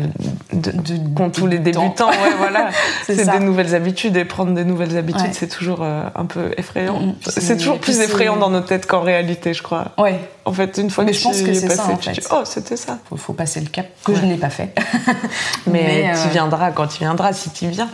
de, 0.54 0.72
De- 0.72 1.16
qu'ont 1.16 1.30
tous 1.30 1.48
les 1.48 1.60
débutants. 1.60 2.10
Ouais, 2.10 2.36
voilà. 2.38 2.70
C'est 3.06 3.30
des 3.30 3.40
nouvelles 3.40 3.74
habitudes 3.76 4.16
et 4.18 4.26
prendre 4.26 4.54
des 4.54 4.64
nouvelles 4.66 4.98
habitudes, 4.98 5.22
Ouais. 5.22 5.30
c'est 5.34 5.48
toujours 5.48 5.80
euh, 5.82 6.04
un 6.16 6.26
peu 6.26 6.52
effrayant. 6.58 7.16
C'est 7.28 7.42
C'est- 7.42 7.58
toujours 7.58 7.80
plus 7.80 8.00
effrayant 8.00 8.38
dans 8.38 8.50
nos 8.50 8.62
têtes 8.62 8.86
qu'en 8.86 9.02
réalité, 9.02 9.54
je 9.54 9.62
crois. 9.64 9.92
Ouais, 9.98 10.20
En 10.46 10.54
fait, 10.54 10.78
une 10.78 10.90
fois 10.90 11.04
Mais 11.04 11.12
que 11.12 11.18
je 11.18 11.24
pense 11.24 11.38
tu 11.38 11.44
que 11.46 11.54
c'est 11.54 11.70
ça, 11.70 11.76
passé, 11.84 11.92
en 11.94 11.98
tu 11.98 12.10
fait. 12.10 12.20
dis 12.20 12.28
oh, 12.32 12.42
c'était 12.46 12.76
ça. 12.78 12.98
faut, 13.08 13.16
faut 13.18 13.34
passer 13.34 13.60
le 13.60 13.68
cap 13.68 13.86
que 14.04 14.16
je 14.16 14.22
n'ai 14.26 14.38
pas 14.38 14.50
fait. 14.50 14.74
Mais, 15.68 15.84
Mais, 15.84 16.12
tu 16.14 16.28
euh, 16.28 16.32
viendras 16.32 16.72
quand 16.72 16.88
tu 16.88 17.00
viendras, 17.00 17.34
si 17.34 17.50
tu 17.52 17.68
viens. 17.68 17.90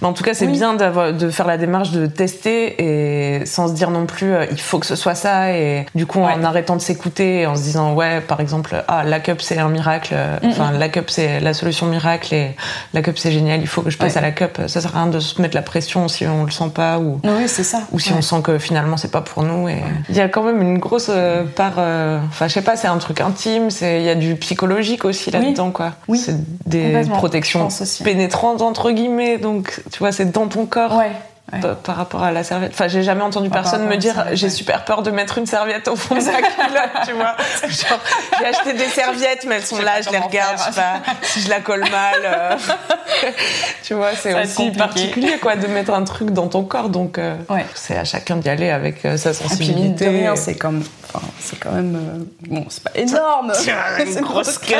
Mais 0.00 0.08
en 0.08 0.12
tout 0.12 0.22
cas, 0.24 0.32
c'est 0.34 0.46
Oui. 0.46 0.52
bien 0.52 0.74
de 0.74 1.30
faire 1.30 1.46
la 1.46 1.58
démarche 1.58 1.90
de 1.90 2.06
tester 2.06 3.40
et 3.40 3.46
sans 3.46 3.68
se 3.68 3.74
dire 3.74 3.90
non 3.90 4.06
plus 4.06 4.32
euh, 4.32 4.46
il 4.50 4.60
faut 4.60 4.78
que 4.78 4.86
ce 4.86 4.96
soit 4.96 5.14
ça. 5.14 5.52
Et 5.52 5.86
du 5.94 6.06
coup, 6.06 6.20
en 6.20 6.42
arrêtant 6.44 6.76
de 6.76 6.80
s'écouter, 6.80 7.46
en 7.46 7.54
se 7.56 7.62
disant 7.62 7.92
ouais, 7.94 8.20
par 8.20 8.40
exemple, 8.40 8.82
ah, 8.88 9.04
la 9.04 9.20
cup 9.20 9.40
c'est 9.42 9.58
un 9.58 9.68
miracle, 9.68 10.14
euh, 10.16 10.38
enfin, 10.44 10.72
la 10.72 10.88
cup 10.88 11.10
c'est 11.10 11.40
la 11.40 11.54
solution 11.54 11.86
miracle 11.86 12.34
et 12.34 12.56
la 12.94 13.02
cup 13.02 13.18
c'est 13.18 13.32
génial, 13.32 13.60
il 13.60 13.66
faut 13.66 13.82
que 13.82 13.90
je 13.90 13.98
passe 13.98 14.12
Ouais. 14.12 14.18
à 14.18 14.22
la 14.22 14.30
cup. 14.32 14.58
Ça 14.66 14.80
sert 14.80 14.96
à 14.96 15.02
rien 15.02 15.10
de 15.10 15.20
se 15.20 15.40
mettre 15.42 15.54
la 15.54 15.62
pression 15.62 16.08
si 16.08 16.26
on 16.26 16.44
le 16.44 16.50
sent 16.50 16.70
pas 16.74 16.98
ou. 16.98 17.20
oui, 17.24 17.46
c'est 17.46 17.64
ça. 17.64 17.80
Ou 17.92 17.98
si 17.98 18.12
on 18.12 18.22
sent 18.22 18.40
que 18.42 18.58
finalement 18.58 18.96
c'est 18.96 19.10
pas 19.10 19.20
pour 19.20 19.42
nous 19.42 19.68
et 19.68 19.82
il 20.08 20.16
y 20.16 20.20
a 20.20 20.28
quand 20.28 20.42
même 20.42 20.62
une 20.62 20.78
grosse 20.78 21.08
euh, 21.10 21.44
part 21.44 21.74
euh, 21.78 21.89
enfin 22.28 22.48
je 22.48 22.54
sais 22.54 22.62
pas 22.62 22.76
c'est 22.76 22.88
un 22.88 22.98
truc 22.98 23.20
intime 23.20 23.70
c'est 23.70 24.00
il 24.00 24.06
y 24.06 24.10
a 24.10 24.14
du 24.14 24.34
psychologique 24.36 25.04
aussi 25.04 25.30
là-dedans 25.30 25.70
quoi 25.70 25.92
Oui. 26.08 26.18
c'est 26.18 26.36
des 26.66 27.02
je 27.04 27.08
protections 27.10 27.68
pénétrantes 28.04 28.62
entre 28.62 28.90
guillemets 28.90 29.38
donc 29.38 29.80
tu 29.92 29.98
vois 29.98 30.12
c'est 30.12 30.26
dans 30.30 30.46
ton 30.48 30.66
corps 30.66 30.96
Ouais. 30.96 31.10
ouais. 31.52 31.60
par- 31.82 31.96
rapport 31.96 32.22
à 32.22 32.30
la 32.32 32.44
serviette 32.44 32.70
enfin 32.74 32.86
j'ai 32.88 33.02
jamais 33.02 33.22
entendu 33.22 33.48
Par 33.50 33.62
personne 33.62 33.86
me 33.86 33.96
dire 33.96 34.24
j'ai 34.34 34.46
ouais. 34.46 34.50
super 34.50 34.84
peur 34.84 35.02
de 35.02 35.10
mettre 35.10 35.38
une 35.38 35.46
serviette 35.46 35.88
au 35.88 35.96
fond 35.96 36.14
de 36.14 36.20
ma 36.20 36.30
culotte 36.32 37.06
tu 37.06 37.12
vois 37.12 37.34
genre 37.68 37.98
j'ai 38.38 38.46
acheté 38.46 38.72
des 38.74 38.88
serviettes 38.88 39.44
mais 39.48 39.56
elles 39.56 39.62
sont 39.66 39.76
Je 39.76 39.82
là 39.82 40.00
je 40.00 40.10
les 40.10 40.18
regarde 40.18 40.58
je 40.58 40.62
faire. 40.62 40.74
sais 40.74 40.80
pas 40.80 41.00
si 41.22 41.40
je 41.40 41.50
la 41.50 41.60
colle 41.60 41.80
mal 41.90 42.20
euh, 42.24 42.56
tu 43.82 43.94
vois 43.94 44.14
c'est 44.14 44.34
aussi 44.40 44.54
compliqué. 44.56 44.78
particulier 44.78 45.38
quoi 45.40 45.56
de 45.56 45.66
mettre 45.66 45.92
un 45.92 46.04
truc 46.04 46.30
dans 46.30 46.46
ton 46.48 46.62
corps 46.64 46.88
donc 46.88 47.18
euh, 47.18 47.34
Ouais. 47.48 47.64
c'est 47.74 47.96
à 47.96 48.04
chacun 48.04 48.36
d'y 48.36 48.48
aller 48.48 48.70
avec 48.70 49.04
euh, 49.04 49.16
sa 49.16 49.30
Et 49.30 49.32
puis 49.34 49.40
mine 49.42 49.48
sensibilité. 49.50 50.04
de 50.06 50.10
rien, 50.10 50.36
c'est 50.36 50.54
comme, 50.54 50.84
enfin, 51.12 51.26
c'est 51.38 51.58
quand 51.58 51.72
même, 51.72 51.96
euh, 51.96 52.24
bon, 52.48 52.64
c'est 52.68 52.82
pas 52.82 52.90
énorme. 52.94 53.52
Tiens, 53.60 53.76
une 54.06 54.20
grosse 54.20 54.58
cup. 54.58 54.76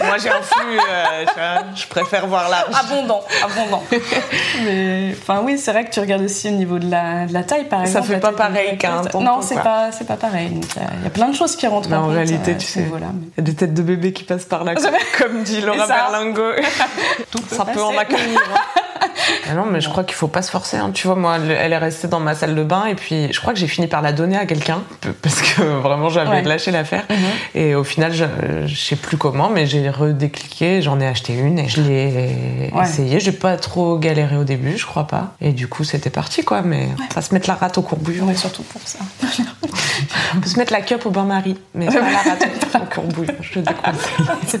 Moi, 0.00 0.16
j'ai 0.18 0.30
un 0.30 0.42
flux, 0.42 0.78
euh, 0.78 1.58
je 1.74 1.86
préfère 1.86 2.26
voir 2.26 2.48
large. 2.48 2.74
Abondant, 2.80 3.22
abondant. 3.42 3.82
Mais, 4.64 5.14
enfin, 5.20 5.40
oui, 5.44 5.58
c'est 5.58 5.72
vrai 5.72 5.84
que 5.84 5.90
tu 5.90 6.00
regardes 6.00 6.22
aussi 6.22 6.48
au 6.48 6.52
niveau 6.52 6.78
de 6.78 6.90
la, 6.90 7.26
de 7.26 7.32
la 7.32 7.42
taille, 7.44 7.64
par 7.68 7.82
exemple. 7.82 8.06
Ça 8.08 8.14
fait 8.14 8.20
pas 8.20 8.32
pareil 8.32 8.76
qu'un 8.78 9.02
tampon, 9.02 9.20
Non, 9.20 9.42
c'est 9.42 9.60
pas, 9.60 9.90
c'est 9.92 10.06
pas 10.06 10.16
pareil. 10.16 10.48
Donc, 10.50 10.64
Il 10.76 10.82
y, 10.82 10.84
a- 10.84 10.88
il 10.98 11.04
y 11.04 11.06
a 11.06 11.10
plein 11.10 11.28
de 11.28 11.34
choses 11.34 11.56
qui 11.56 11.66
rentrent 11.66 11.88
Mais 11.88 11.96
en 11.96 12.00
en 12.02 12.06
compte, 12.06 12.14
réalité, 12.14 12.52
euh, 12.52 12.58
tu 12.58 12.66
sais, 12.66 12.80
mais- 12.80 12.98
il 13.36 13.38
y 13.38 13.40
a 13.40 13.42
des 13.42 13.54
têtes 13.54 13.74
de 13.74 13.82
bébés 13.82 14.12
qui 14.12 14.24
passent 14.24 14.44
par 14.44 14.64
là, 14.64 14.74
comme 15.18 15.42
dit 15.42 15.60
Laura 15.60 15.86
ça 15.86 15.94
Berlingo. 16.10 16.50
ça 17.50 17.64
peut 17.66 17.82
en 17.82 17.96
accueillir. 17.96 18.40
hein. 18.54 18.80
Ah 19.50 19.54
non, 19.54 19.64
mais 19.70 19.80
je 19.80 19.88
crois 19.88 20.04
qu'il 20.04 20.14
faut 20.14 20.28
pas 20.28 20.42
se 20.42 20.50
forcer. 20.50 20.76
hein. 20.76 20.90
Tu 20.92 21.06
vois, 21.06 21.16
moi, 21.16 21.36
elle- 21.38 21.72
est 21.72 21.78
restée 21.78 22.08
dans 22.08 22.20
ma 22.20 22.34
salle 22.34 22.54
de 22.54 22.62
bain 22.64 22.86
et 22.86 22.94
puis 22.94 23.32
je 23.32 23.40
crois 23.40 23.52
que 23.52 23.58
j'ai 23.58 23.66
fini 23.66 23.86
par 23.86 24.02
la 24.02 24.12
donner 24.12 24.36
à 24.36 24.46
quelqu'un 24.46 24.82
parce 25.22 25.40
que 25.42 25.62
vraiment 25.82 26.08
j'avais 26.10 26.30
Ouais. 26.30 26.42
lâché 26.42 26.70
l'affaire. 26.70 27.04
Mhm. 27.10 27.16
Et 27.54 27.74
au 27.74 27.84
final, 27.84 28.12
je, 28.12 28.24
je 28.66 28.74
sais 28.74 28.96
plus 28.96 29.16
comment, 29.16 29.48
mais 29.50 29.66
j'ai 29.66 29.88
redécliqué, 29.90 30.80
j'en 30.82 31.00
ai 31.00 31.06
acheté 31.06 31.34
une 31.34 31.58
et 31.58 31.68
je 31.68 31.80
l'ai 31.82 32.70
Ouais. 32.72 32.82
essayé. 32.84 33.20
J'ai 33.20 33.32
pas 33.32 33.56
trop 33.56 33.98
galéré 33.98 34.36
au 34.36 34.44
début, 34.44 34.76
je 34.78 34.86
crois 34.86 35.06
pas. 35.06 35.34
Et 35.40 35.52
du 35.52 35.68
coup, 35.68 35.84
c'était 35.84 36.10
parti 36.10 36.42
quoi. 36.44 36.62
Mais 36.62 36.88
pas 37.14 37.22
se 37.22 37.34
mettre 37.34 37.48
la 37.48 37.54
rate 37.54 37.78
au 37.78 37.82
courbouillon. 37.82 38.26
Ouais, 38.26 38.34
surtout 38.36 38.62
pour 38.62 38.80
ça. 38.84 38.98
On 40.34 40.40
peut 40.40 40.48
se 40.48 40.58
mettre 40.58 40.72
la 40.72 40.80
cup 40.80 41.04
au 41.06 41.10
bain-marie, 41.10 41.58
mais 41.74 41.86
pas 41.86 41.94
la 42.00 42.18
rate 42.18 42.46
au 42.74 42.78
courbouillon. 42.94 43.34
Je 43.40 43.52
te 43.52 43.58
déconseille. 43.60 44.60